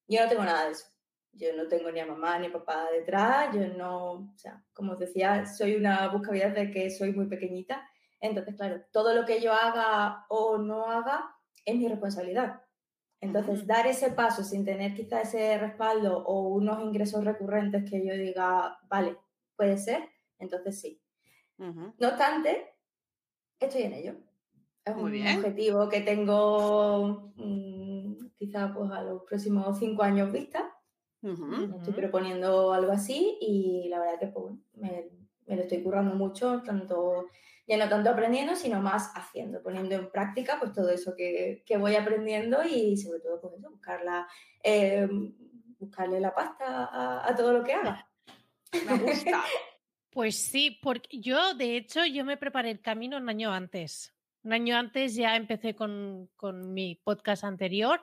[0.07, 0.87] Yo no tengo nada de eso.
[1.33, 4.93] Yo no tengo ni a mamá ni a papá detrás, yo no, o sea, como
[4.93, 7.87] os decía, soy una buscavidas de que soy muy pequeñita.
[8.19, 12.61] Entonces, claro, todo lo que yo haga o no haga es mi responsabilidad.
[13.21, 18.13] Entonces, dar ese paso sin tener quizá ese respaldo o unos ingresos recurrentes que yo
[18.13, 19.17] diga, vale,
[19.55, 20.09] puede ser,
[20.39, 21.01] entonces sí.
[21.59, 22.73] No obstante,
[23.59, 24.13] estoy en ello.
[24.85, 25.37] Es Muy un bien.
[25.37, 30.73] objetivo que tengo mm, quizá pues a los próximos cinco años vista.
[31.21, 35.09] Estoy proponiendo algo así y la verdad que pues, me,
[35.47, 37.27] me lo estoy currando mucho, tanto,
[37.67, 41.77] ya no tanto aprendiendo, sino más haciendo, poniendo en práctica pues todo eso que, que
[41.77, 44.27] voy aprendiendo y sobre todo pues eso, buscarla,
[44.63, 45.09] eh,
[45.77, 48.07] buscarle la pasta a, a todo lo que haga.
[48.87, 49.43] Me gusta.
[50.11, 54.13] Pues sí, porque yo, de hecho, yo me preparé el camino un año antes.
[54.43, 58.01] Un año antes ya empecé con, con mi podcast anterior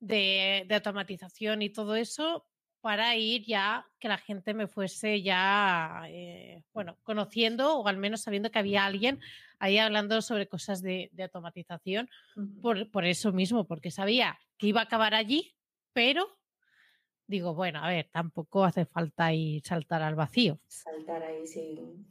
[0.00, 2.46] de, de automatización y todo eso.
[2.80, 8.22] para ir ya, que la gente me fuese ya, eh, bueno, conociendo o al menos
[8.22, 9.20] sabiendo que había alguien
[9.58, 12.08] ahí hablando sobre cosas de, de automatización,
[12.62, 15.54] por, por eso mismo, porque sabía que iba a acabar allí,
[15.92, 16.37] pero
[17.28, 20.58] digo, bueno, a ver, tampoco hace falta ir saltar al vacío.
[20.66, 22.06] Saltar ahí sin.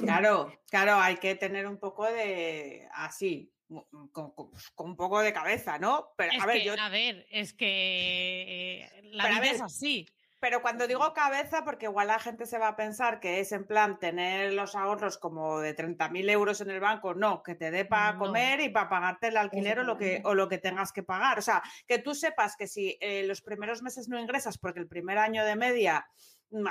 [0.00, 5.20] Claro, claro, hay que tener un poco de así, mu- con, con- con un poco
[5.20, 6.10] de cabeza, ¿no?
[6.16, 9.52] Pero Es a ver, que, yo a ver, es que eh, la Pero a vida
[9.52, 10.06] ver, es así.
[10.40, 13.66] Pero cuando digo cabeza, porque igual la gente se va a pensar que es en
[13.66, 17.84] plan tener los ahorros como de 30.000 euros en el banco, no, que te dé
[17.84, 18.18] para No.
[18.20, 21.38] comer y para pagarte el alquiler o lo, que, o lo que tengas que pagar.
[21.38, 24.88] O sea, que tú sepas que si eh, los primeros meses no ingresas, porque el
[24.88, 26.08] primer año de media,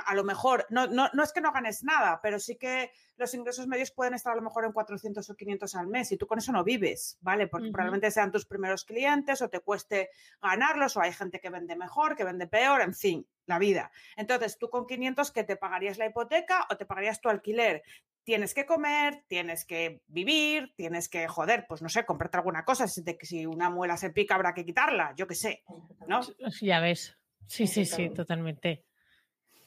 [0.04, 3.32] a lo mejor, no, no, no es que no ganes nada, pero sí que los
[3.34, 6.26] ingresos medios pueden estar a lo mejor en 400 o 500 al mes y tú
[6.26, 7.46] con eso no vives, ¿vale?
[7.46, 10.10] Porque probablemente sean tus primeros clientes o te cueste
[10.40, 13.90] ganarlos o hay gente que vende mejor, que vende peor, en fin, la vida.
[14.16, 17.82] Entonces, tú con 500 que te pagarías la hipoteca o te pagarías tu alquiler.
[18.22, 22.86] Tienes que comer, tienes que vivir, tienes que, joder, pues no sé, comprarte alguna cosa.
[22.86, 25.64] Si, te- si una muela se pica, habrá que quitarla, yo qué sé,
[26.06, 26.20] ¿no?
[26.66, 27.16] Ya ves.
[27.46, 28.84] Sí, sí, sí, totalmente.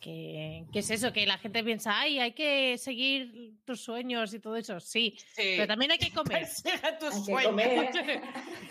[0.04, 4.40] Que, que es eso, que la gente piensa, ay, hay que seguir tus sueños y
[4.40, 4.80] todo eso.
[4.82, 5.54] Sí, Sí.
[5.56, 6.46] pero también hay que comer.
[6.46, 7.46] Tus Hay que sueños.
[7.46, 7.92] comer.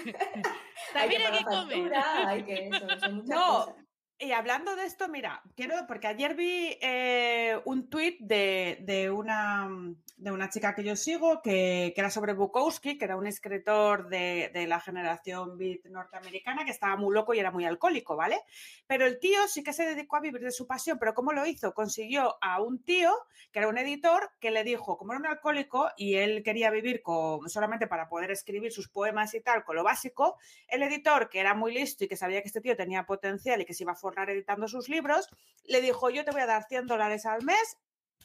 [0.93, 1.69] También hay que comer.
[1.79, 2.71] factura, hay que.
[3.01, 3.75] Son muchas No, cosas.
[4.19, 9.69] Y hablando de esto, mira, quiero, porque ayer vi eh, un tuit de, de una,
[10.17, 14.09] de una chica que yo sigo que, que era sobre Bukowski, que era un escritor
[14.09, 18.41] de, de la generación beat norteamericana que estaba muy loco y era muy alcohólico, ¿vale?
[18.87, 21.45] Pero el tío sí que se dedicó a vivir de su pasión, pero ¿cómo lo
[21.47, 21.75] hizo?
[21.75, 23.13] Consiguió a un tío
[23.51, 27.03] que era un editor que le dijo, como era un alcohólico y él quería vivir
[27.03, 30.39] con, solamente para poder escribir sus poemas y tal, con lo básico,
[30.69, 33.65] el editor, que era muy listo y que sabía que este tío tenía potencial y
[33.65, 35.29] que se iba a forrar editando sus libros,
[35.65, 37.79] le dijo, yo te voy a dar 100 dólares al mes,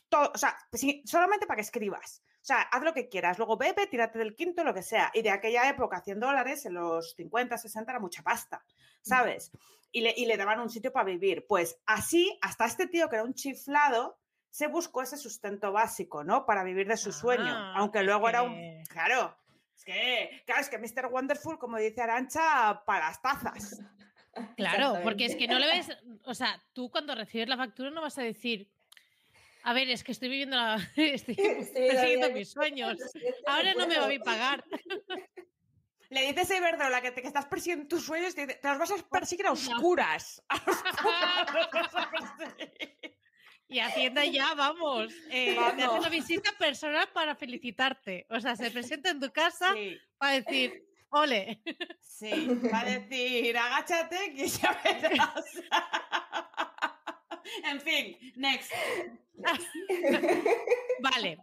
[0.09, 2.23] todo, o sea, sí, solamente para que escribas.
[2.41, 5.11] O sea, haz lo que quieras, luego bebe, tírate del quinto, lo que sea.
[5.13, 8.63] Y de aquella época, 100 dólares, en los 50, 60 era mucha pasta,
[9.01, 9.51] ¿sabes?
[9.91, 11.45] Y le, y le daban un sitio para vivir.
[11.47, 14.17] Pues así, hasta este tío que era un chiflado,
[14.49, 16.45] se buscó ese sustento básico, ¿no?
[16.45, 17.53] Para vivir de su sueño.
[17.53, 18.83] Ah, Aunque es luego era un...
[18.85, 19.37] Claro,
[19.75, 21.07] es que, claro, es que Mr.
[21.11, 23.81] Wonderful, como dice Arancha, para las tazas.
[24.55, 25.89] Claro, porque es que no le ves,
[26.23, 28.69] o sea, tú cuando recibes la factura no vas a decir,
[29.67, 31.35] a ver, es que estoy viviendo la, estoy
[31.75, 32.97] persiguiendo mis sueños.
[33.45, 34.63] Ahora no me va a pagar.
[36.09, 38.91] Le dices a Iberdrola que te que estás persiguiendo tus sueños, te, te los vas
[38.91, 40.41] a perseguir a oscuras.
[40.47, 42.31] A oscuras.
[43.67, 45.99] Y Hacienda ya, vamos, eh, te hace Vamos.
[45.99, 48.25] una visita personal para felicitarte.
[48.29, 51.61] O sea, se presenta en tu casa Sí, para decir, ole.
[51.99, 55.43] sí, va a decir, agáchate que ya verás.
[57.63, 58.71] En fin, next.
[61.01, 61.37] Vale.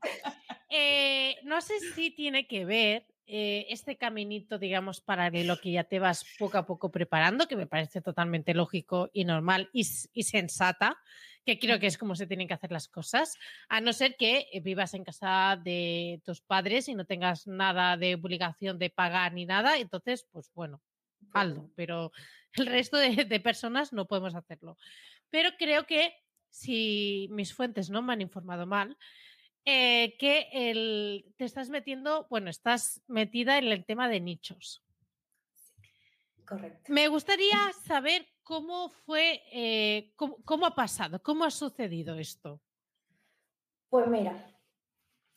[0.71, 5.99] Eh, no sé si tiene que ver eh, este caminito, digamos, paralelo que ya te
[5.99, 10.99] vas poco a poco preparando, que me parece totalmente lógico y normal y, sensata,
[11.47, 13.39] que creo que es como se tienen que hacer las cosas,
[13.71, 17.97] a no ser que eh, vivas en casa de tus padres y no tengas nada
[17.97, 20.83] de obligación de pagar ni nada, entonces, pues bueno,
[21.33, 22.13] hazlo, pero
[22.57, 24.77] el resto de, de personas no podemos hacerlo.
[25.35, 26.15] Pero creo que
[26.49, 28.97] si mis fuentes no me han informado mal,
[29.65, 34.85] eh, que el, te estás metiendo, bueno, estás metida en el tema de nichos.
[36.47, 36.85] Correcto.
[36.87, 42.63] Me gustaría saber cómo fue, eh, cómo, cómo ha pasado, cómo ha sucedido esto.
[43.89, 44.57] Pues mira,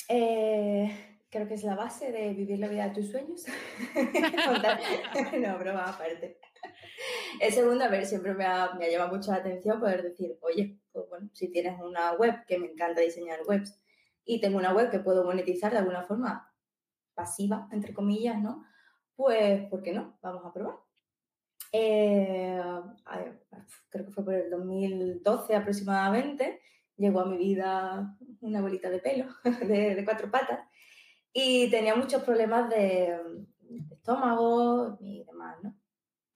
[0.10, 3.46] eh, creo que es la base de vivir la vida de tus sueños.
[5.42, 6.40] No, broma aparte.
[7.42, 10.38] El segundo, a ver, siempre me ha, me ha llamado mucho la atención poder decir,
[10.42, 13.80] oye, pues bueno, si tienes una web, que me encanta diseñar webs,
[14.26, 16.54] y tengo una web que puedo monetizar de alguna forma
[17.14, 18.66] pasiva, entre comillas, ¿no?
[19.16, 20.18] Pues, ¿por qué no?
[20.22, 20.76] Vamos a probar.
[21.72, 22.62] Eh,
[23.90, 26.62] creo que fue por el 2012 aproximadamente,
[26.96, 29.26] llegó a mi vida una bolita de pelo
[29.68, 30.60] de, cuatro patas
[31.34, 33.18] y tenía muchos problemas de
[33.92, 35.77] estómago y demás, ¿no?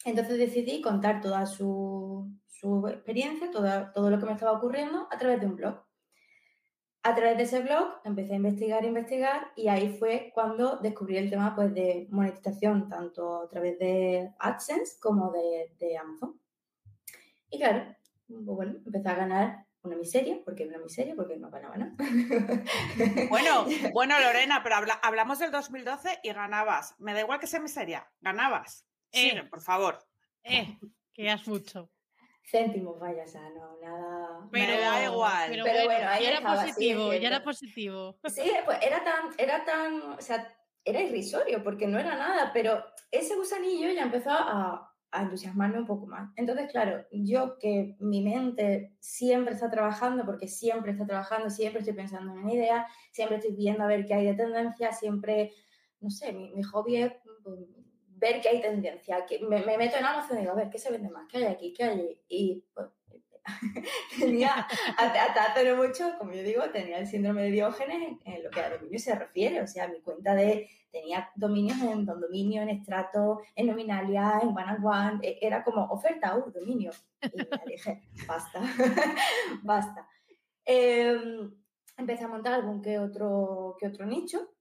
[0.06, 5.18] Entonces decidí contar toda su, su experiencia, toda- todo lo que me estaba ocurriendo a
[5.18, 5.84] través de un blog.
[7.04, 11.30] A través de ese blog empecé a investigar, investigar y ahí fue cuando descubrí el
[11.32, 16.39] tema pues, de monetización, tanto a través de AdSense como de, de Amazon.
[17.49, 17.95] Y claro,
[18.28, 21.95] pues bueno, empecé a ganar una miseria, porque una miseria, porque no ganaba nada.
[23.30, 26.95] Bueno, bueno, Lorena, pero habla- hablamos del 2012 y ganabas.
[26.99, 28.86] Me da igual que sea miseria, ganabas.
[29.12, 29.30] Eh.
[29.30, 29.99] Sigue, por favor.
[30.43, 30.78] Eh,
[31.14, 31.89] que ya es mucho.
[32.43, 34.49] céntimos, vaya, o sea, no, nada.
[34.51, 35.49] Pero nada- da igual.
[35.49, 38.20] Pero, Pero bueno, bueno, ahí ya era estaba, sí, positivo, ya era positivo.
[38.26, 40.53] Sí, pues era tan, era tan, o sea,
[40.84, 45.86] era irrisorio porque no era nada, pero ese gusanillo ya empezó a, a entusiasmarme un
[45.86, 46.32] poco más.
[46.36, 51.93] Entonces, claro, yo que mi mente siempre está trabajando, porque siempre está trabajando, siempre estoy
[51.95, 55.53] pensando en una idea, siempre estoy viendo a ver qué hay de tendencia, siempre,
[55.99, 57.59] no sé, mi, mi hobby es pues,
[58.22, 60.78] ver qué hay tendencia, que me, me meto en Amazon y digo, a ver, ¿qué
[60.78, 61.28] se vende más?
[61.28, 61.74] ¿Qué hay aquí?
[61.74, 62.22] ¿Qué hay allí?
[62.30, 62.88] Y pues,
[64.19, 64.67] tenía,
[64.97, 68.69] hasta, hasta mucho, como yo digo, tenía el síndrome de Diógenes en, lo que a
[68.69, 69.61] dominio se refiere.
[69.61, 74.49] O sea, mi cuenta de, tenía dominios en Don Dominio, en Estrato, en Nominalia, en
[74.49, 76.91] One and One, e- era como oferta, uh, dominio.
[77.24, 78.61] Y ya dije, basta,
[79.63, 80.07] basta.
[80.63, 81.51] Em,
[81.97, 84.51] empecé a montar algún que otro, que otro nicho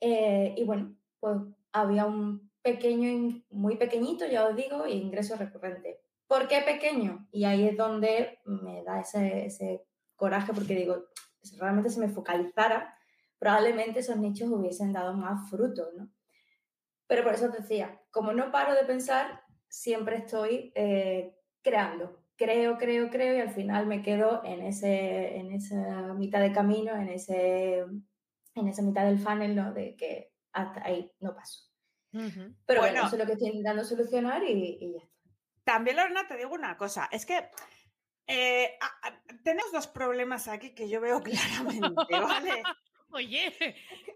[0.00, 1.36] eh, y bueno, pues
[1.72, 6.00] había un pequeño, muy pequeñito, ya os digo, ingreso recurrente.
[6.26, 7.26] ¿Por qué pequeño?
[7.32, 9.86] Y ahí es donde me da ese, ese
[10.16, 11.06] coraje porque digo,
[11.42, 12.94] si realmente se me focalizara,
[13.38, 16.10] probablemente esos nichos hubiesen dado más frutos, ¿no?
[17.06, 22.22] Pero por eso te decía, como no paro de pensar, siempre estoy eh, creando.
[22.36, 26.94] Creo, creo, creo y al final me quedo en, ese, en esa mitad de camino,
[26.94, 27.78] en, ese,
[28.54, 29.72] en esa mitad del funnel, ¿no?
[29.72, 31.67] De que hasta ahí no paso.
[32.10, 33.06] Pero bueno, Bueno.
[33.06, 35.18] eso es lo que estoy intentando solucionar y, y ya está.
[35.64, 37.50] También, Lorena, te digo una cosa, es que
[38.26, 42.62] eh, a- a- tenemos dos problemas aquí que yo veo claramente, ¿vale?
[43.10, 43.54] Oye,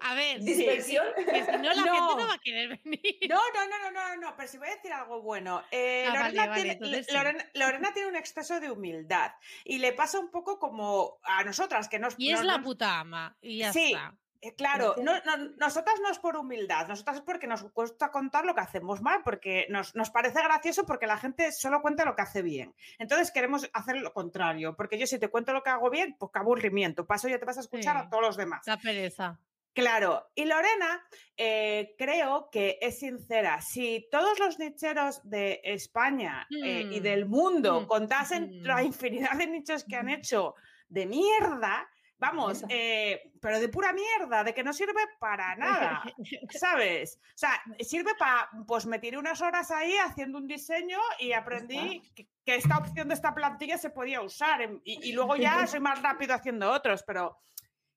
[0.01, 0.45] a ver, Sí.
[0.53, 1.07] Dispersión.
[1.17, 2.17] que si no la gente No.
[2.19, 3.01] no va a querer venir.
[3.27, 5.63] No, no, no, no, no, no, pero si voy a decir algo bueno.
[5.71, 7.07] Eh, Ah, vale, Lorena, vale, tiene.
[7.11, 9.33] Lorena- Lorena tiene un exceso de humildad
[9.65, 12.15] y le pasa un poco como a nosotras, que nos...
[12.19, 13.35] Y es nos- la puta ama.
[13.41, 13.93] Y ya Sí.
[13.93, 14.15] está.
[14.43, 18.45] Eh, Claro, no, no- nosotras no es por humildad, nosotras es porque nos cuesta contar
[18.45, 22.17] lo que hacemos mal, porque nos, nos parece gracioso porque la gente solo cuenta lo
[22.17, 22.75] que hace bien.
[22.99, 26.33] Entonces queremos hacer lo contrario, porque yo si te cuento lo que hago bien, pues
[26.33, 28.03] qué aburrimiento, paso ya te vas a escuchar Sí.
[28.07, 28.63] a todos los demás.
[28.67, 29.39] Da pereza.
[29.75, 31.03] Claro, y Lorena
[31.37, 33.61] eh, creo que es sincera.
[33.63, 38.87] Si todos los nicheros de España eh, y Mm, del mundo mm, contasen la mm.
[38.87, 40.55] infinidad de nichos que han hecho
[40.89, 41.89] de mierda,
[42.23, 46.05] vamos, eh, pero de pura mierda, de que no sirve para nada,
[46.51, 47.19] ¿sabes?
[47.21, 52.01] O sea, sirve para, pues me tiré unas horas ahí haciendo un diseño y aprendí
[52.15, 55.81] que, que esta opción de esta plantilla se podía usar y, y luego ya soy
[55.81, 57.41] más rápido haciendo otros, pero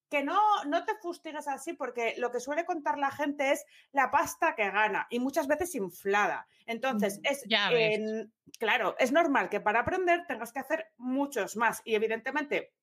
[0.09, 4.09] que no, no te fustigues así porque lo que suele contar la gente es la
[4.09, 6.47] pasta que gana y muchas veces inflada.
[6.65, 7.69] Entonces, es, Ya
[8.57, 12.73] claro, es normal que para aprender tengas que hacer muchos más y evidentemente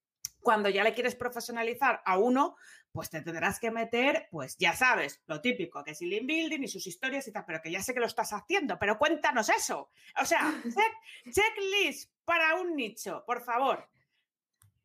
[0.42, 2.56] cuando ya le quieres profesionalizar a uno,
[2.90, 6.62] pues te tendrás que meter, pues ya sabes, lo típico, que es el link building
[6.64, 9.48] y sus historias y tal, pero que ya sé que lo estás haciendo, pero cuéntanos
[9.48, 9.90] eso.
[10.20, 13.88] O sea, check- checklist para un nicho, por favor.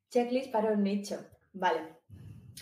[0.09, 1.19] Checklist para un nicho.
[1.53, 1.97] Vale.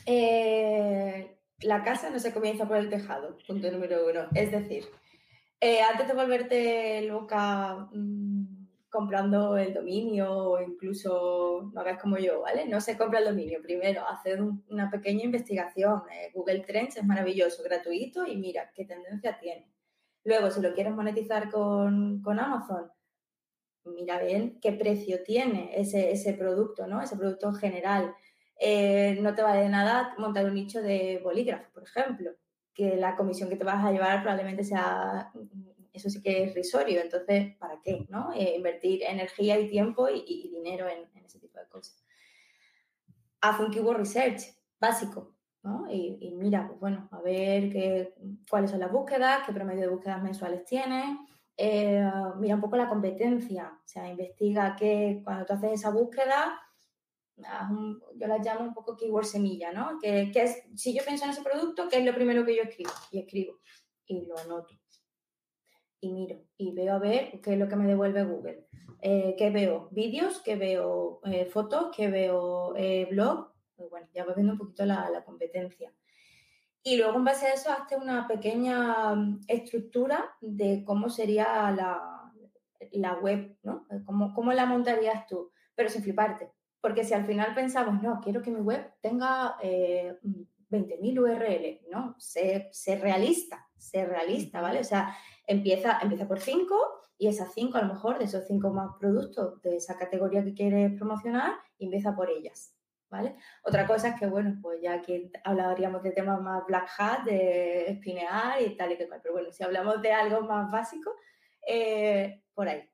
[0.06, 4.28] Eh, la casa no se comienza por el tejado, punto número uno.
[4.34, 4.86] Es decir,
[5.60, 8.45] eh, antes de volverte loca mm,
[8.96, 12.66] comprando el dominio o incluso no hagas como yo, ¿vale?
[12.68, 13.62] No se compra el dominio.
[13.62, 16.02] Primero, hacer un- una pequeña investigación.
[16.12, 19.70] Eh, Google Trends es maravilloso, gratuito y mira qué tendencia tiene.
[20.24, 22.92] Luego, si lo quieres monetizar con, con Amazon,
[23.86, 27.02] mira bien qué precio tiene ese, ese producto, ¿no?
[27.02, 28.16] Ese producto en general.
[28.60, 32.32] Eh, no te vale de nada montar un nicho de bolígrafo, por ejemplo,
[32.74, 35.32] que la comisión que te vas a llevar probablemente sea,
[35.96, 38.06] eso sí que es risorio, entonces, ¿para qué?
[38.10, 38.34] ¿no?
[38.34, 42.06] Eh, invertir energía y tiempo y, dinero en, ese tipo de cosas.
[43.42, 44.42] Haz un keyword research
[44.80, 45.86] básico, ¿no?
[45.90, 48.14] Y, mira, pues bueno, a ver qué,
[48.50, 51.18] cuáles son las búsquedas, qué promedio de búsquedas mensuales tienes,
[51.58, 52.04] eh,
[52.38, 56.60] mira un poco la competencia, o sea, investiga que cuando tú haces esa búsqueda,
[57.38, 59.98] yo la llamo un poco keyword semilla, ¿no?
[60.00, 62.64] Que, que es, si yo pienso en ese producto, ¿qué es lo primero que yo
[62.64, 62.92] escribo?
[63.12, 63.60] Y escribo,
[64.06, 64.76] y lo anoto.
[66.06, 68.68] Y miro, y veo a ver qué es lo que me devuelve Google.
[69.02, 69.90] Eh, ¿Qué veo?
[69.90, 70.40] ¿Vídeos?
[70.40, 71.20] ¿Qué veo?
[71.26, 71.88] Eh, ¿Fotos?
[71.96, 72.76] ¿Qué veo?
[72.76, 73.52] Eh, ¿Blog?
[73.76, 75.92] Pues bueno, ya vas viendo un poquito la, competencia.
[76.84, 82.32] Y luego, en base a eso, hazte una pequeña mm, estructura de cómo sería la,
[82.92, 83.88] la web, ¿no?
[84.06, 85.52] ¿Cómo, ¿Cómo la montarías tú?
[85.74, 86.52] Pero sin fliparte.
[86.82, 90.20] Porque si al final pensamos, no, quiero que mi web tenga eh,
[90.70, 92.16] 20.000 URL, ¿no?
[92.20, 94.82] Sé, sé realista, sé realista, ¿vale?
[94.82, 95.16] O sea,
[95.48, 96.76] empieza, empieza por 5
[97.18, 100.54] y esas 5, a lo mejor, de esos 5 más productos de esa categoría que
[100.54, 102.76] quieres promocionar, empieza por ellas,
[103.10, 103.36] ¿vale?
[103.64, 107.92] Otra cosa es que, bueno, pues ya aquí hablaríamos de temas más black hat, de
[107.92, 109.22] espinear y tal y que cual.
[109.24, 111.14] Pero bueno, si hablamos de algo más básico,
[111.66, 112.90] eh, por ahí.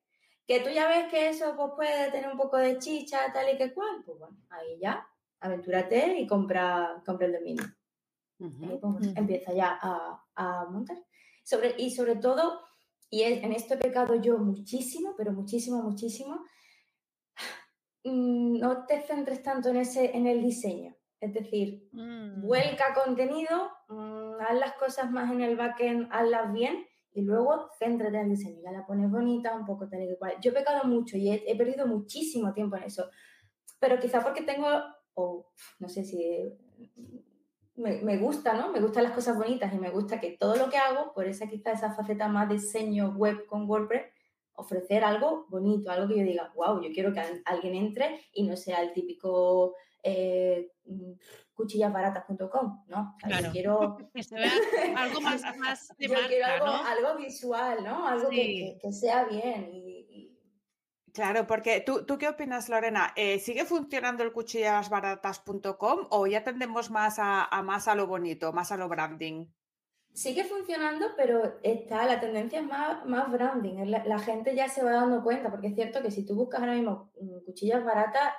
[0.45, 3.57] Que tú ya ves que eso pues, puede tener un poco de chicha, tal y
[3.57, 5.07] que cual, pues bueno, ahí ya,
[5.39, 7.63] aventúrate y compra, compra el dominio.
[8.39, 10.97] Ahí, pues, Empieza ya a, a montar.
[11.51, 12.61] Sobre, y sobre todo,
[13.09, 16.45] y en esto he pecado yo muchísimo, pero muchísimo, muchísimo,
[18.05, 20.95] mm, no te centres tanto en, ese, en el diseño.
[21.19, 22.47] Es decir, Mm.
[22.47, 28.15] vuelca contenido, mm, haz las cosas más en el backend, hazlas bien y luego céntrate
[28.15, 28.61] en el diseño.
[28.63, 30.37] Ya la pones bonita, un poco tal y cual.
[30.41, 33.09] Yo he pecado mucho y he, he perdido muchísimo tiempo en eso.
[33.77, 34.69] Pero quizá porque tengo,
[35.15, 36.23] o no sé si
[37.81, 38.71] me, me gusta, ¿no?
[38.71, 41.47] Me gustan las cosas bonitas y me gusta que todo lo que hago, por esa
[41.47, 44.05] quizá esa faceta más diseño web con WordPress,
[44.53, 48.43] ofrecer algo bonito, algo que yo diga, wow, yo quiero que al- alguien entre y
[48.43, 50.71] no sea el típico eh,
[51.53, 53.15] cuchillasbaratas.com, ¿no?
[53.15, 53.45] O sea, Claro.
[53.47, 54.51] Yo quiero, Que se vea
[54.97, 56.73] algo más, más de yo quiero algo, ¿no?
[56.85, 58.07] algo visual, ¿no?
[58.07, 58.57] Algo que- Sí.
[58.57, 60.07] que, que sea bien y-
[61.13, 63.11] Claro, porque tú, ¿tú qué opinas, Lorena?
[63.15, 68.71] Eh, ¿Sigue funcionando el cuchillasbaratas.com o ya tendemos más a, más a lo bonito, más
[68.71, 69.47] a lo branding?
[70.13, 73.85] Sigue funcionando, pero está, la tendencia es más, más branding.
[73.85, 76.61] La, la gente ya se va dando cuenta, porque es cierto que si tú buscas
[76.61, 78.33] ahora mismo mm, cuchillas baratas,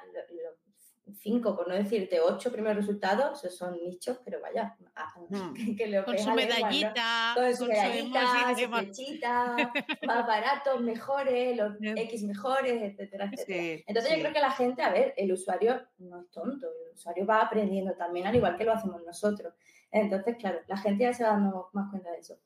[1.18, 5.52] cinco, por no decirte ocho primeros resultados, esos son nichos, pero vaya, a- Hmm.
[5.54, 9.72] que, que le Con su medallita, Con su medallita, su flechita,
[10.06, 11.76] más baratos, mejores, los.
[11.80, 13.62] X mejores, etcétera, etcétera.
[13.62, 14.16] Sí, Entonces sí.
[14.18, 17.40] yo creo que la gente, a ver, el usuario no es tonto, el usuario va
[17.42, 19.54] aprendiendo también, al igual que lo hacemos nosotros.
[19.90, 22.38] Entonces, claro, la gente ya se va dando más cuenta de eso.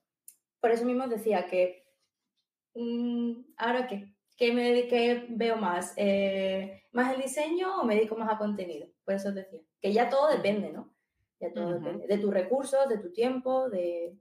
[0.61, 1.87] Por eso mismo decía que,
[2.75, 4.13] mm, ¿ahora qué?
[4.37, 5.95] ¿Qué, me, qué veo más?
[5.97, 8.89] Eh, ¿Más el diseño o me dedico más a contenido?
[9.05, 10.95] Por eso os decía, que ya todo depende, ¿no?
[11.41, 14.17] Ya todo depende de tus recursos, de tu tiempo, de,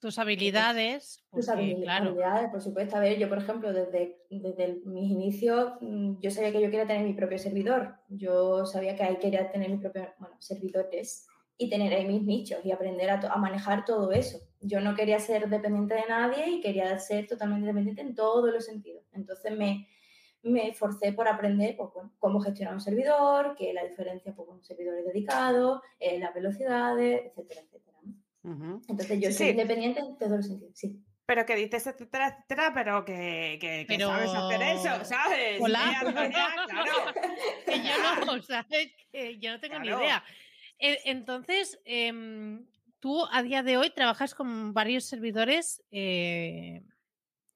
[0.00, 1.24] tus habilidades.
[1.32, 2.96] tus porque, habil- claro, habilidades, por supuesto.
[2.96, 6.86] A ver, yo, por ejemplo, desde, desde mis inicios, mm, yo sabía que yo quería
[6.86, 7.96] tener mi propio servidor.
[8.08, 11.26] Yo sabía que ahí quería tener mis propios, bueno, servidores
[11.58, 14.38] y tener ahí mis nichos y aprender a, a manejar todo eso.
[14.60, 18.64] Yo no quería ser dependiente de nadie y quería ser totalmente dependiente en todos los
[18.66, 19.04] sentidos.
[19.12, 19.88] Entonces me,
[20.42, 24.58] me esforcé por aprender pues, bueno, cómo gestionar un servidor, que la diferencia pues, con
[24.58, 27.98] un servidor dedicado, eh, las velocidades, etcétera, etcétera.
[28.42, 29.50] Entonces yo Sí, soy sí.
[29.52, 31.02] independiente en todos los sentidos, sí.
[31.26, 35.60] Pero que dices, etcétera, etcétera, pero que, que, que Pero- sabes hacer eso, ¿sabes?
[35.60, 36.00] Hola.
[36.00, 37.12] Antonia, claro.
[37.64, 38.88] que yo no, ¿sabes?
[39.12, 40.24] Que yo no tengo ni idea.
[40.78, 42.66] E- Entonces, em,
[43.00, 46.82] tú a día de hoy trabajas con varios servidores eh,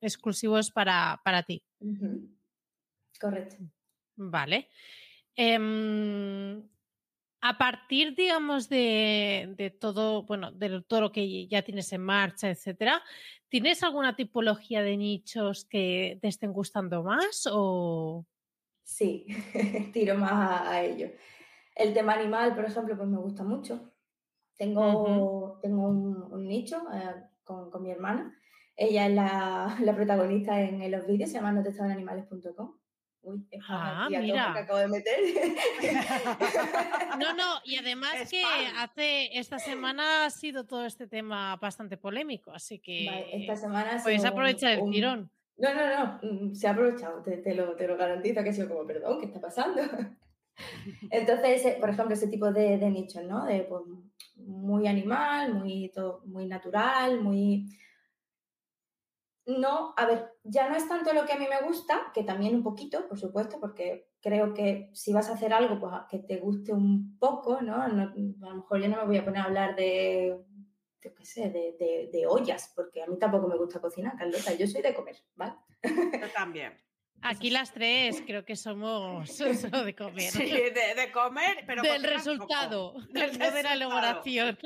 [0.01, 1.63] exclusivos para, para ti.
[3.21, 3.57] Correcto.
[4.17, 4.69] Vale.
[5.37, 6.63] Em,
[7.41, 12.49] a partir, digamos, de, de todo, bueno, de todo lo que ya tienes en marcha,
[12.51, 13.03] etcétera,
[13.49, 17.49] ¿tienes alguna tipología de nichos que te estén gustando más?
[17.53, 18.27] O
[18.85, 19.27] Sí,
[19.93, 21.11] tiro más a, a ello.
[21.75, 23.94] El tema animal, por ejemplo, pues me gusta mucho.
[24.57, 28.33] Tengo, tengo un, un nicho eh, con, con mi hermana.
[28.77, 32.77] Ella es la, la protagonista en, en los vídeos, se llama notestabananimales.com.
[33.27, 34.45] Uy, es Ah, mira.
[34.49, 35.17] porque acabo de meter.
[37.19, 38.43] No, no, y además que
[38.77, 43.97] hace esta semana ha sido todo este tema bastante polémico, así que Vale, esta semana
[43.97, 45.31] ha puedes sido un- aprovechar el tirón.
[45.57, 48.53] No, no, no, mm, se ha aprovechado, te, te lo, te lo garantizo que ha
[48.53, 49.81] sido como, perdón, ¿qué está pasando?
[51.11, 53.45] Entonces, ese- por ejemplo, ese tipo de, nichos, ¿no?
[53.47, 53.83] De pues,
[54.37, 57.67] muy animal, muy, todo, muy natural, muy...
[59.47, 62.55] No, a ver, ya no es tanto lo que a mí me gusta, que también
[62.55, 66.39] un poquito, por supuesto, porque creo que si vas a hacer algo, pues que te
[66.39, 67.75] guste un poco, ¿no?
[67.83, 70.41] A lo mejor yo no me voy a poner a hablar de,
[71.03, 74.67] yo qué sé, de- de ollas, porque a mí tampoco me gusta cocinar, Carlota, yo
[74.67, 75.57] soy de comer, ¿vale?
[75.83, 76.73] Yo también.
[77.27, 79.39] Aquí las tres creo que somos
[79.87, 80.31] de comer.
[80.31, 84.59] Sí, de, de comer, pero del resultado, Del de la elaboración.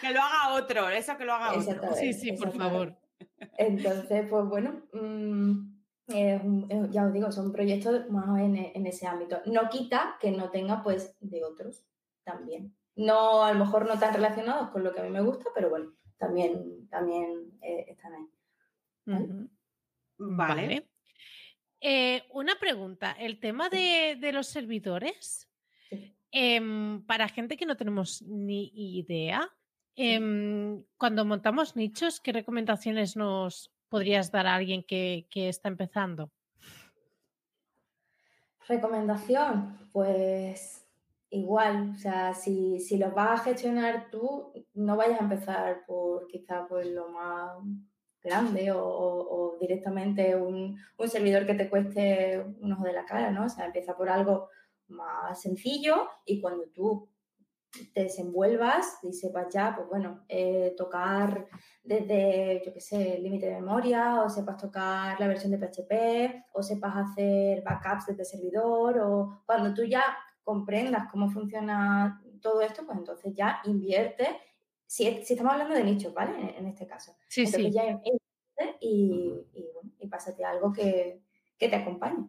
[0.00, 1.94] Que lo haga otro, eso que lo haga otro.
[1.94, 2.96] Sí, sí, por favor.
[3.58, 9.40] Entonces, pues bueno, mm, ya os digo, son proyectos más en, en ese ámbito.
[9.46, 11.86] No quita que no tenga, pues, de otros
[12.24, 12.74] también.
[12.96, 15.70] No, a lo mejor no tan relacionados con lo que a mí me gusta, pero
[15.70, 18.30] bueno, también, también eh, están ahí.
[19.04, 19.48] ¿vale?
[20.18, 20.88] Vale.
[21.80, 25.48] Eh, una pregunta, el tema de, de los servidores,
[26.30, 29.48] em, para gente que no tenemos ni idea,
[29.94, 36.32] em, cuando montamos nichos, ¿qué recomendaciones nos podrías dar a alguien que, que está empezando?
[38.68, 40.86] Recomendación, pues
[41.30, 46.26] igual, o sea, si, si los vas a gestionar tú, no vayas a empezar por
[46.26, 47.58] quizá por lo más
[48.26, 50.76] grande o, directamente un,
[51.08, 53.46] servidor que te cueste un ojo de la cara, ¿no?
[53.46, 54.50] O sea, empieza por algo
[54.88, 57.08] más sencillo y cuando tú
[57.94, 61.46] te desenvuelvas y sepas ya, pues bueno, eh, tocar
[61.82, 66.62] desde, yo qué sé, límite de memoria, o sepas tocar la versión de PHP, o
[66.62, 70.04] sepas hacer backups desde servidor, o cuando tú ya
[70.42, 74.28] comprendas cómo funciona todo esto, pues entonces ya invierte,
[74.86, 76.38] si, si estamos hablando de nichos, ¿vale?
[76.40, 77.16] En, en este caso.
[77.28, 77.72] Sí, entonces sí.
[77.72, 78.00] ya
[78.80, 81.22] y, y, bueno, y pásate algo que,
[81.58, 82.28] que te acompañe.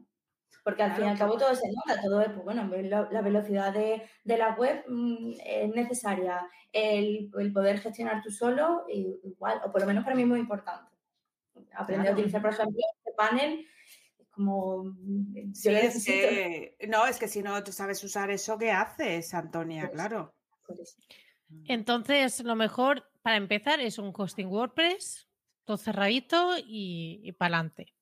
[0.63, 3.07] Porque al Claro, fin y al cabo todo se nota, todo es, pues bueno, la,
[3.09, 8.83] la velocidad de, de la web mm, es necesaria, el, el poder gestionar tú solo,
[8.89, 10.91] igual, o por lo menos para mí es muy importante.
[11.73, 12.09] Aprender Claro.
[12.09, 13.65] a utilizar, por ejemplo, este panel,
[14.29, 14.83] como...
[14.83, 19.33] mm, Sí, es que, no, es que si no tú sabes usar eso, ¿qué haces,
[19.33, 19.83] Antonia?
[19.83, 20.33] Pues, Claro.
[21.65, 25.27] Entonces, lo mejor para empezar es un hosting WordPress,
[25.65, 27.93] todo cerradito y, y para adelante.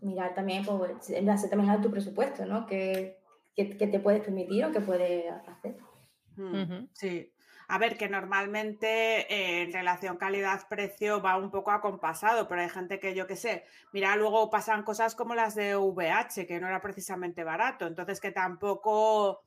[0.00, 2.66] Mirar también, pues, en base también a tu presupuesto, ¿no?
[2.66, 3.18] Que,
[3.54, 5.76] que, que te puedes permitir o que puedes hacer.
[6.36, 6.88] Mm, Ujú.
[6.92, 7.32] Sí.
[7.68, 12.98] A ver, que normalmente eh, en relación calidad-precio va un poco acompasado, pero hay gente
[12.98, 16.82] que yo qué sé, mira, luego pasan cosas como las de VH, que no era
[16.82, 19.42] precisamente barato, entonces que tampoco,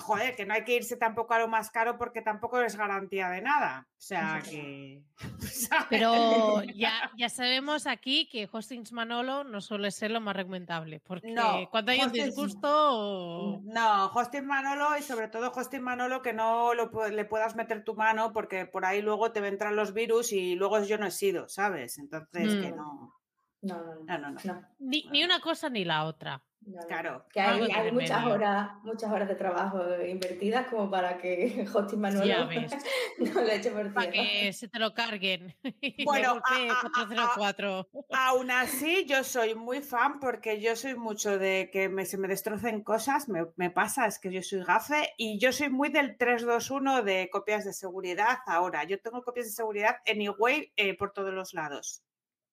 [0.00, 3.28] joder, que no hay que irse tampoco a lo más caro porque tampoco es garantía
[3.30, 3.86] de nada.
[3.90, 5.02] O sea que...
[5.40, 5.86] ¿sabes?
[5.90, 11.32] Pero ya, ya sabemos aquí que Hostings Manolo no suele ser lo más recomendable, porque
[11.32, 13.60] No, cuando hay un Hostings- disgusto...
[13.64, 17.94] No, Hosting Manolo y sobre todo Hosting Manolo que no lo le puedas meter tu
[17.94, 21.48] mano porque por ahí luego te entran los virus y luego yo no he sido,
[21.48, 21.98] ¿sabes?
[21.98, 22.76] Entonces que Mm.
[22.76, 23.14] No,
[23.62, 23.94] no, no.
[24.04, 24.38] No, no, no.
[24.44, 26.42] no, Ni, ni una cosa ni la otra.
[26.66, 26.86] no, no.
[26.86, 27.26] Claro.
[27.32, 28.34] Que hay, muchas medio.
[28.34, 32.72] horas, muchas horas de trabajo invertidas como para que Hosting Manuel Ya ves.
[33.18, 34.28] no lo eche por Para tierra.
[34.28, 35.54] que se te lo carguen.
[36.04, 37.88] Bueno, te golpee a- a- a- 404.
[38.10, 42.28] Aún así, yo soy muy fan porque yo soy mucho de que me- se me
[42.28, 46.16] destrocen cosas, me, me pasa, es que yo soy gafe y yo soy muy del
[46.16, 48.84] 321 de copias de seguridad ahora.
[48.84, 52.02] Yo tengo copias de seguridad anyway eh, por todos los lados.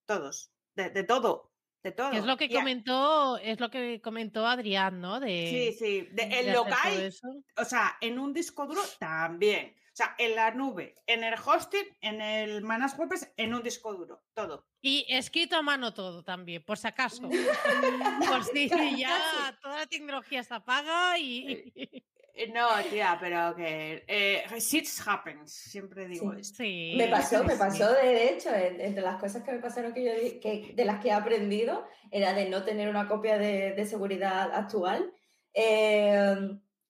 [0.05, 0.51] Todos.
[0.80, 1.51] De, de todo.
[1.84, 2.11] De todo.
[2.13, 5.19] Es lo que comentó, es lo que comentó Adrián, ¿no?
[5.19, 6.07] De, Sí, sí.
[6.11, 7.13] De- todo local,
[7.57, 9.75] o sea, en un disco duro también.
[9.77, 13.93] O sea, en la nube, en el hosting, en el Manas WordPress, en un disco
[13.93, 14.23] duro.
[14.34, 14.65] Todo.
[14.82, 17.23] Y escrito a mano todo también, por si acaso.
[18.30, 22.05] por si ya toda la tecnología se apaga y...
[22.42, 24.04] Eh, No, tía, pero que.
[24.08, 26.40] Eh, shit happens, siempre digo Sí.
[26.40, 26.56] esto.
[26.64, 26.94] Sí.
[26.98, 30.14] Me pasó, me pasó de hecho, en- entre las cosas que me pasaron que yo
[30.14, 33.86] di- que, de las que he aprendido, era de no tener una copia de, de
[33.86, 35.12] seguridad actual.
[35.54, 36.36] Eh,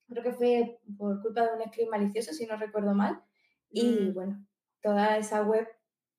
[0.07, 3.21] creo que fue por culpa de un script malicioso, si no recuerdo mal.
[3.71, 4.13] Y Mm.
[4.13, 4.45] bueno,
[4.83, 5.67] toda esa web,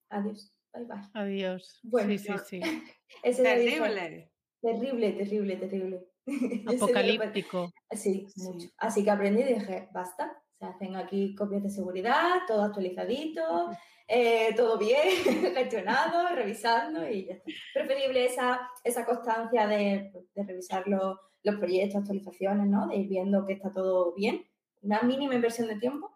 [0.09, 1.03] adiós, bye bye.
[1.14, 1.78] Adiós.
[1.85, 2.61] Bueno, sí, sí, sí.
[3.22, 4.31] Terrible.
[4.61, 6.01] terrible, terrible, terrible.
[6.66, 7.72] Apocalíptico.
[7.93, 8.43] Sí, Sí.
[8.43, 8.68] mucho.
[8.78, 10.36] Así que aprendí y dije, basta.
[10.59, 13.70] Se hacen aquí copias de seguridad, todo actualizadito,
[14.07, 14.99] eh, todo bien,
[15.55, 17.51] gestionado, revisando y ya está.
[17.74, 22.88] Preferible esa, esa constancia de, de revisar los, los proyectos, actualizaciones, ¿no?
[22.88, 24.45] De ir viendo que está todo bien.
[24.82, 26.11] Una mínima inversión de tiempo,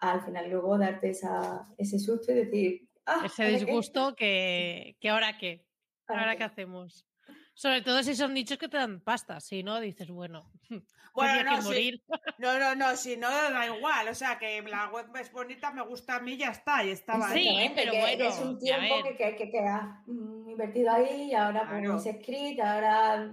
[0.00, 3.64] al final luego darte esa, ese susto y decir, ah, Ese ¿ahora qué?
[3.66, 5.66] disgusto que, que ahora qué.
[6.06, 6.38] ¿Ahora Ahora qué?
[6.38, 7.06] qué hacemos.
[7.54, 10.50] Sobre todo si son nichos que te dan pasta, si no, dices, bueno,
[11.14, 12.02] Bueno, no, que morir.
[12.38, 14.08] No, no, no, si no, da igual.
[14.08, 17.28] O sea, que la web es bonita, me gusta a mí, ya está, y estaba
[17.28, 20.90] Sí, Exactamente, pero que bueno, es un tiempo que, que, que, que has mm, invertido
[20.90, 21.92] ahí y ahora Claro.
[21.92, 23.30] pues escrito, ahora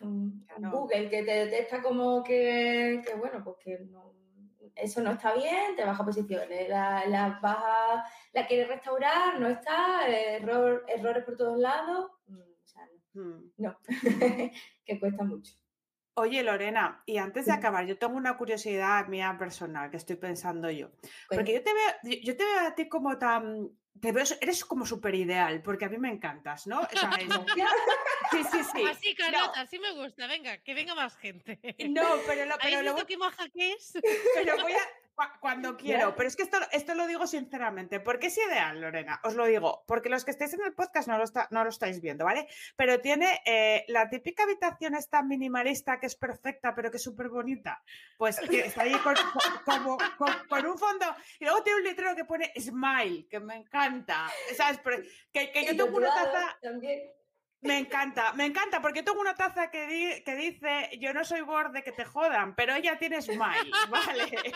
[0.00, 0.70] mm, Claro.
[0.70, 4.12] Google que te detecta como que, que, bueno, pues que no,
[4.76, 10.06] eso no está bien, te baja posiciones, la, la baja, la quieres restaurar, no está,
[10.06, 12.51] error, errores por todos lados, mm,
[13.14, 13.78] no, no.
[14.84, 15.52] que cuesta mucho.
[16.14, 20.70] Oye, Lorena, y antes de acabar, yo tengo una curiosidad mía personal que estoy pensando
[20.70, 20.90] yo.
[21.30, 23.70] Porque yo te veo, yo te veo a ti como tan.
[23.98, 26.80] Te veo, eres como súper ideal, porque a mí me encantas, ¿no?
[26.80, 27.28] O sea, es-
[28.30, 28.84] sí, sí, sí.
[28.90, 30.26] Así, Carlota, así me gusta.
[30.26, 31.58] Venga, que venga más gente.
[31.88, 33.92] No, pero lo, ¿Habéis pero lo qué maja que es?
[34.34, 34.78] Pero voy a.
[35.14, 39.20] cua- Cuando quiero, pero es que esto, esto lo digo sinceramente, porque es ideal, Lorena,
[39.24, 41.70] os lo digo, porque los que estáis en el podcast no lo, está- no lo
[41.70, 42.46] estáis viendo, ¿vale?
[42.76, 47.28] Pero tiene eh, la típica habitación esta minimalista que es perfecta, pero que es súper
[47.28, 47.82] bonita,
[48.16, 51.06] pues que está ahí con, con- como, con- con un fondo,
[51.40, 54.78] y luego tiene un letrero que pone Smile, que me encanta, ¿sabes?
[54.82, 55.02] Pero
[55.32, 56.58] que, que yo tengo una taza...
[56.62, 57.00] También.
[57.62, 61.42] Me encanta, me encanta, porque tengo una taza que, di- que dice, yo no soy
[61.42, 64.52] borde que te jodan, pero ella tiene smile, ¿vale?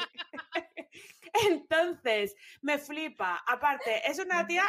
[1.48, 3.42] Entonces, me flipa.
[3.46, 4.64] Aparte, es una tía,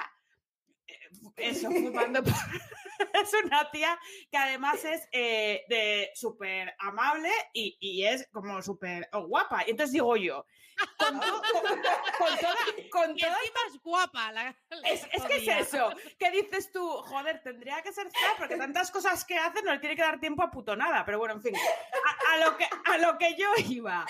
[0.87, 2.21] eh, eso, fumando.
[3.13, 3.97] es una tía
[4.31, 9.63] que además es eh, de súper amable y, y es como súper guapa.
[9.65, 10.45] Y entonces digo yo,
[10.97, 11.81] con, to- con-
[12.19, 12.55] con toda,
[12.91, 14.31] con Y encima es guapa.
[14.31, 15.89] La, la es, es que es eso.
[16.19, 16.87] ¿Qué dices tú?
[16.87, 20.19] Joder, tendría que ser fea porque tantas cosas que hace no le tiene que dar
[20.19, 21.03] tiempo a puto nada.
[21.05, 21.55] Pero bueno, en fin.
[21.55, 24.05] A, a lo, que, a lo que yo iba.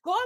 [0.00, 0.18] ¿Cómo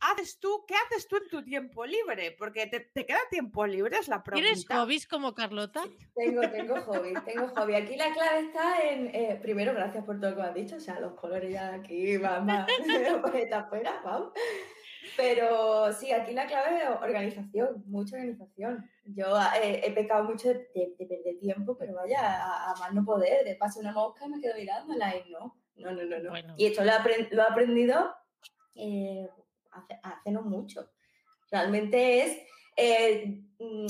[0.00, 0.64] haces tú?
[0.66, 2.32] ¿Qué haces tú en tu tiempo libre?
[2.38, 4.42] Porque te, te queda tiempo libre, es la pregunta.
[4.54, 5.84] ¿Tienes hobbies como Carlota?
[6.14, 7.74] Tengo, tengo hobby, tengo hobby.
[7.74, 10.76] Aquí la clave está en, eh, primero, gracias por todo lo que me has dicho,
[10.76, 12.66] o sea, los colores ya aquí van más
[13.34, 14.32] está afuera, vamos.
[15.18, 18.88] Pero sí, aquí la clave es organización, mucha organización.
[19.04, 22.94] Yo eh, he pecado mucho de, de- de perder tiempo, pero vaya, a, a más
[22.94, 26.18] no poder, de paso una mosca y me quedo mirándola y no, no, no, no.
[26.20, 26.30] no.
[26.30, 26.54] Bueno.
[26.56, 28.14] Y esto lo he, lo he aprendido
[28.76, 29.28] eh,
[29.72, 30.88] hace, hace no mucho.
[31.50, 32.38] Realmente es,
[32.76, 33.86] eh, mm,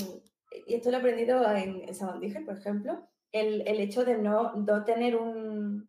[0.65, 4.53] y esto lo he aprendido en, en Sabandíger, por ejemplo, el, el hecho de no,
[4.55, 5.87] no tener un,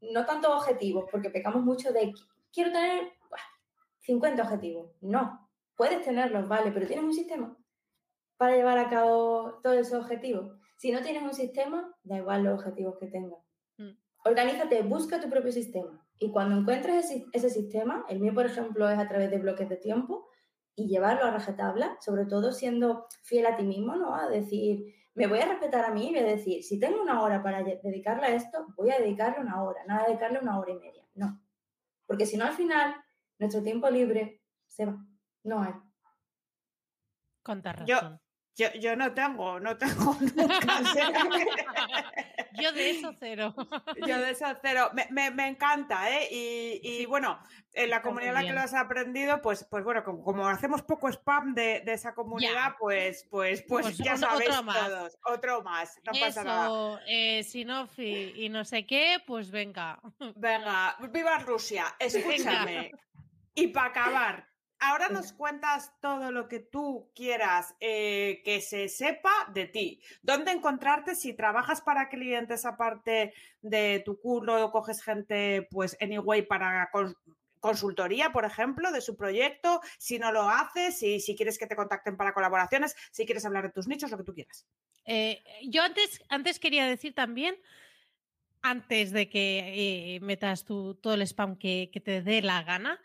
[0.00, 2.12] no tantos objetivos, porque pecamos mucho de,
[2.52, 3.12] quiero tener
[4.10, 4.90] 50 objetivos.
[5.00, 7.56] No, puedes tenerlos, vale, pero tienes un sistema
[8.36, 10.58] para llevar a cabo todos esos objetivos.
[10.76, 13.38] Si no tienes un sistema, da igual los objetivos que tengas.
[13.76, 13.90] Mm.
[14.24, 16.04] Organízate, busca tu propio sistema.
[16.18, 19.68] Y cuando encuentres ese, ese sistema, el mío, por ejemplo, es a través de bloques
[19.68, 20.28] de tiempo
[20.74, 24.16] y llevarlo a rajatabla, sobre todo siendo fiel a ti mismo, ¿no?
[24.16, 27.22] A decir, me voy a respetar a mí y voy a decir, si tengo una
[27.22, 30.72] hora para dedicarle a esto, voy a dedicarle una hora, nada de dedicarle una hora
[30.72, 31.04] y media.
[31.14, 31.40] No.
[32.06, 32.96] Porque si no, al final,
[33.40, 34.96] nuestro tiempo libre se va.
[35.42, 35.72] No hay.
[37.42, 37.86] Con razón.
[37.86, 38.20] Yo-
[38.56, 40.82] Yo, yo no tengo, no tengo nunca.
[42.60, 43.54] Yo de eso cero.
[44.06, 44.90] Yo de eso cero.
[44.92, 46.28] Me, me- me encanta, ¿eh?
[46.30, 47.38] Y, y bueno,
[47.72, 50.82] en la comunidad en la que lo has aprendido, pues, pues bueno, como, como hacemos
[50.82, 54.78] poco spam de, de esa comunidad, pues, pues, pues, Pues ya sabéis otro más.
[54.88, 55.18] todos.
[55.24, 56.66] Otro más, no pasa nada.
[56.66, 60.00] Eso, eh, Sinofi y no sé qué, pues venga.
[60.36, 62.90] Venga, viva Rusia, escúchame.
[63.60, 69.30] Y para acabar, ahora nos cuentas todo lo que tú quieras eh, que se sepa
[69.52, 70.02] de ti.
[70.22, 76.40] ¿Dónde encontrarte si trabajas para clientes aparte de tu curro o coges gente, pues, anyway,
[76.40, 77.14] para cons-
[77.60, 79.82] consultoría, por ejemplo, de su proyecto?
[79.98, 83.64] Si no lo haces, si, si quieres que te contacten para colaboraciones, si quieres hablar
[83.64, 84.66] de tus nichos, lo que tú quieras.
[85.04, 87.56] Eh, yo antes, antes quería decir también,
[88.62, 93.00] antes de que eh, metas tu, todo el spam que, que te dé la gana,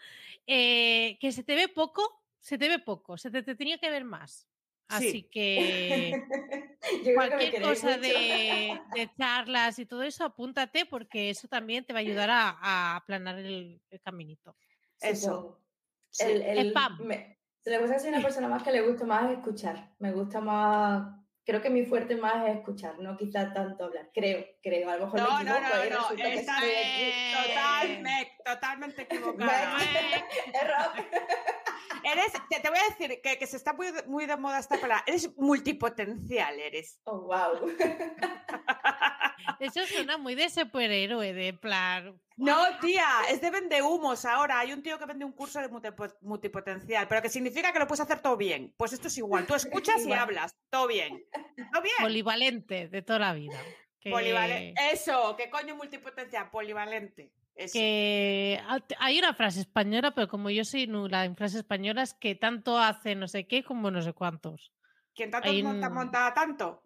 [0.48, 3.90] eh, que se te ve poco, se te ve poco, se te, te tenía que
[3.90, 4.48] ver más.
[4.88, 4.96] Sí.
[5.08, 6.22] Así que
[7.16, 12.02] cualquier cosa de, de charlas y todo eso, apúntate porque eso también te va a
[12.02, 14.56] ayudar a, a aplanar el, el caminito.
[15.02, 15.62] Eso.
[16.12, 16.26] Sí.
[16.26, 17.00] El, el- Spam.
[17.04, 19.96] me- se le gusta que soy una persona más que le gusta más escuchar.
[19.98, 21.25] Me gusta más.
[21.46, 24.10] Creo que mi fuerte más es escuchar, no quizá tanto hablar.
[24.14, 24.90] Creo, creo.
[24.90, 27.48] A lo mejor No, me no, equivoco no, no, estoy aquí.
[27.48, 29.78] totalmente, totalmente equivocada.
[30.54, 31.06] Error.
[32.12, 34.60] Eres, te, te voy a decir que, que se está muy, de- muy de moda
[34.60, 35.04] esta palabra.
[35.08, 37.00] Eres multipotencial, eres.
[37.06, 37.76] Oh, wow.
[39.60, 42.20] Eso suena muy de superhéroe, de plan.
[42.38, 44.60] No, tía, es de vendehumos ahora.
[44.60, 47.88] Hay un tío que vende un curso de multipo- multipotencial, pero que significa que lo
[47.88, 48.74] puedes hacer todo bien.
[48.78, 49.46] Pues esto es igual.
[49.46, 50.56] Tú escuchas y hablas.
[50.70, 51.24] Todo bien.
[51.72, 51.96] Todo bien.
[52.02, 53.58] polivalente de toda la vida.
[54.00, 54.74] Que, Polivalente.
[54.92, 56.50] Eso, ¿qué coño multipotencial?
[56.52, 57.32] Polivalente.
[57.56, 57.74] Eso.
[57.74, 58.60] que
[59.00, 63.16] hay una frase española, pero como yo soy nula en frases españolas, que tanto hace
[63.16, 64.72] no sé qué como no sé cuántos.
[65.14, 66.82] ¿Quién tanto hay monta, un- monta tanto?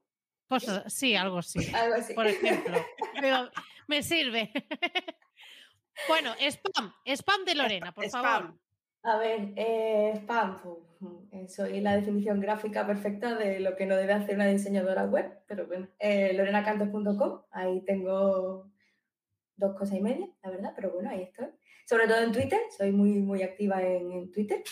[0.48, 2.14] Cosas, sí, algo así, Algo así.
[2.14, 2.78] por ejemplo.
[3.20, 3.50] Pero
[3.88, 4.52] me sirve.
[6.08, 8.24] bueno, spam, spam de Lorena, por Spam.
[8.24, 8.60] favor.
[9.04, 10.60] A ver, eh, spam.
[11.32, 15.40] eh, Soy la definición gráfica perfecta de lo que no debe hacer una diseñadora web,
[15.48, 18.70] pero bueno, eh, lorenacantos.com, ahí tengo
[19.60, 21.48] dos cosas y media, la verdad, pero bueno, ahí estoy.
[21.86, 24.64] Sobre todo en Twitter, soy muy, muy activa en, Twitter,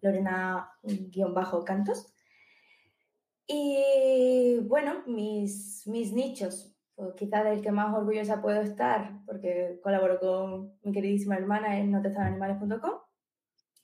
[0.00, 2.14] Lorena-cantos.
[3.46, 10.20] Y bueno, mis, mis nichos, pues quizás del que más orgullosa puedo estar, porque colaboro
[10.20, 13.00] con mi queridísima hermana en notestabanimales.com.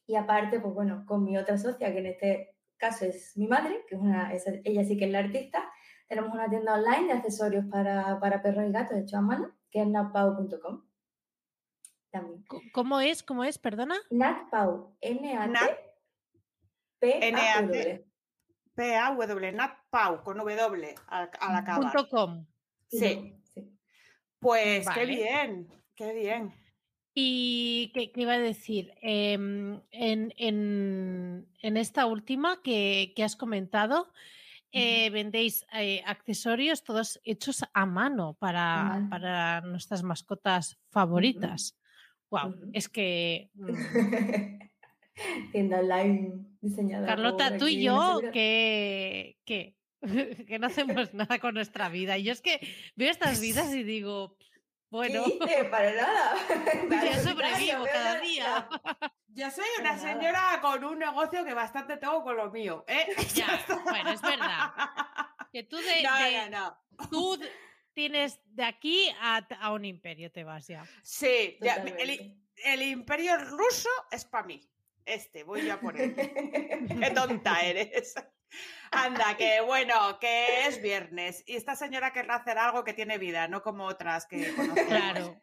[0.06, 3.84] Y aparte, pues bueno, con mi otra socia, que en este caso es mi madre,
[3.88, 4.32] que es una,
[4.64, 5.68] ella sí que es la artista,
[6.08, 10.84] tenemos una tienda online de accesorios para, para perros y gatos hechos a mano, natpau.com.
[12.10, 12.44] También.
[12.72, 13.22] ¿Cómo es?
[13.22, 13.58] ¿Cómo es?
[13.58, 13.96] Perdona.
[14.10, 14.96] Natpau.
[17.00, 18.06] N-A-T.
[18.74, 21.92] P-A-W, Nat Pau, con W al, al acabar.
[21.92, 22.46] Punto com.
[22.88, 23.34] Sí.
[23.54, 23.72] sí.
[24.38, 26.54] Pues qué bien, qué bien.
[27.14, 33.34] Y qué, qué iba a decir, Em, en, en- en esta última que, que has
[33.36, 34.12] comentado,
[34.72, 41.78] eh, vendéis eh, accesorios todos hechos a mano para, para nuestras mascotas favoritas.
[42.30, 44.66] Wow, es que mm,
[45.52, 47.06] Tienda online diseñada.
[47.06, 49.74] Carlota, tú y yo, que, que,
[50.46, 52.18] que no hacemos nada con nuestra vida.
[52.18, 52.60] Y yo es que
[52.96, 54.36] veo estas vidas y digo,
[54.90, 55.24] bueno.
[55.70, 56.34] Para nada.
[56.88, 58.68] yo sobrevivo cada día.
[59.28, 63.06] Yo soy una señora con un negocio que bastante tengo con lo mío, ¿eh?
[63.34, 64.72] Ya, bueno, es verdad.
[65.52, 67.08] Que tú de, No, de- no, no.
[67.10, 67.38] tú
[67.92, 70.86] tienes de aquí a, a un imperio te vas ya.
[71.02, 72.34] Sí, ya, el,
[72.64, 74.66] el imperio ruso es para mí.
[75.04, 76.14] Este, voy yo a por él.
[76.16, 78.14] Qué tonta eres.
[78.90, 83.48] Anda, que bueno, que es viernes y esta señora querrá hacer algo que tiene vida,
[83.48, 84.88] no como otras que conocemos.
[84.88, 85.42] Claro,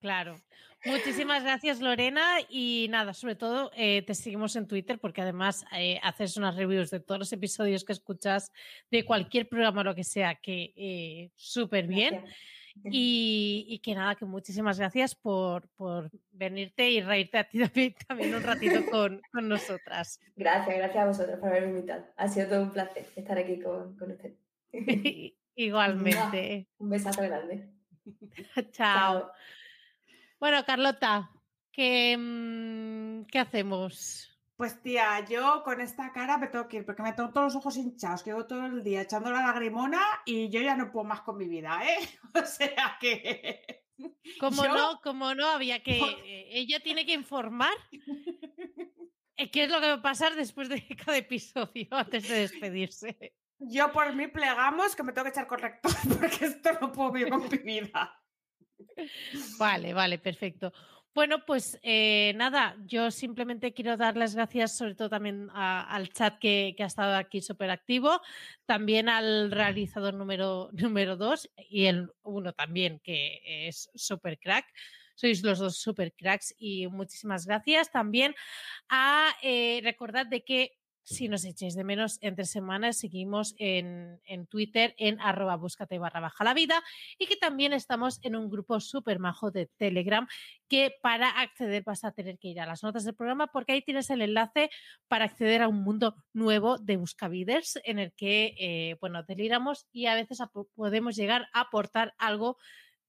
[0.00, 0.36] claro.
[0.84, 2.38] Muchísimas gracias, Lorena.
[2.48, 6.90] Y nada, sobre todo eh, te seguimos en Twitter porque además eh, haces unas reviews
[6.90, 8.52] de todos los episodios que escuchas
[8.90, 12.16] de cualquier programa o lo que sea, que eh, súper bien.
[12.16, 12.36] Gracias.
[12.82, 17.58] Y, y que nada, que muchísimas gracias por, por venirte y reírte a ti
[18.08, 20.20] también, un ratito con, con nosotras.
[20.36, 22.04] Gracias, gracias a vosotros por haberme invitado.
[22.16, 24.34] Ha sido todo un placer estar aquí con, con usted.
[25.54, 26.68] Igualmente.
[26.78, 27.68] Un besazo grande.
[28.72, 29.30] Chao.
[30.40, 31.30] Bueno, Carlota,
[31.70, 34.33] ¿qué, mm, ¿qué hacemos?
[34.56, 37.56] Pues tía, yo con esta cara me tengo que ir porque me tengo todos los
[37.56, 41.04] ojos hinchados, que llevo todo el día echando la lagrimona y yo ya no puedo
[41.04, 41.98] más con mi vida, ¿eh?
[42.42, 43.84] O sea que...
[44.40, 46.00] Como Yo- no, como no, había que.
[46.00, 47.72] Eh, Ella tiene que informar
[49.36, 53.36] eh, qué es lo que va a pasar después de cada episodio antes de despedirse.
[53.60, 57.30] Yo por mí plegamos que me tengo que echar corrector porque esto no puedo vivir
[57.30, 58.20] con mi vida.
[59.58, 60.72] Vale, vale, perfecto.
[61.14, 66.40] Bueno, pues eh, nada, yo simplemente quiero dar las gracias sobre todo también al chat
[66.40, 68.20] que, que ha estado aquí súper activo,
[68.66, 74.66] también al realizador número, número dos y el uno también que es súper crack.
[75.14, 77.92] Sois los dos super cracks y muchísimas gracias.
[77.92, 78.34] También
[78.88, 80.72] a eh, recordad de que
[81.04, 86.20] si nos echáis de menos entre semanas, seguimos en, en Twitter en arroba búscate barra
[86.20, 86.82] baja la vida
[87.18, 90.26] y que también estamos en un grupo súper majo de Telegram
[90.68, 93.82] que para acceder vas a tener que ir a las notas del programa porque ahí
[93.82, 94.70] tienes el enlace
[95.06, 100.06] para acceder a un mundo nuevo de buscaviders en el que, eh, bueno, deliramos y
[100.06, 100.38] a veces
[100.74, 102.56] podemos llegar a aportar algo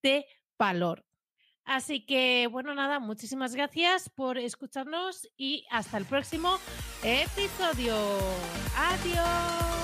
[0.03, 0.25] de
[0.57, 1.05] valor.
[1.63, 6.59] Así que, bueno, nada, muchísimas gracias por escucharnos y hasta el próximo
[7.05, 7.93] episodio.
[8.75, 9.74] Adiós.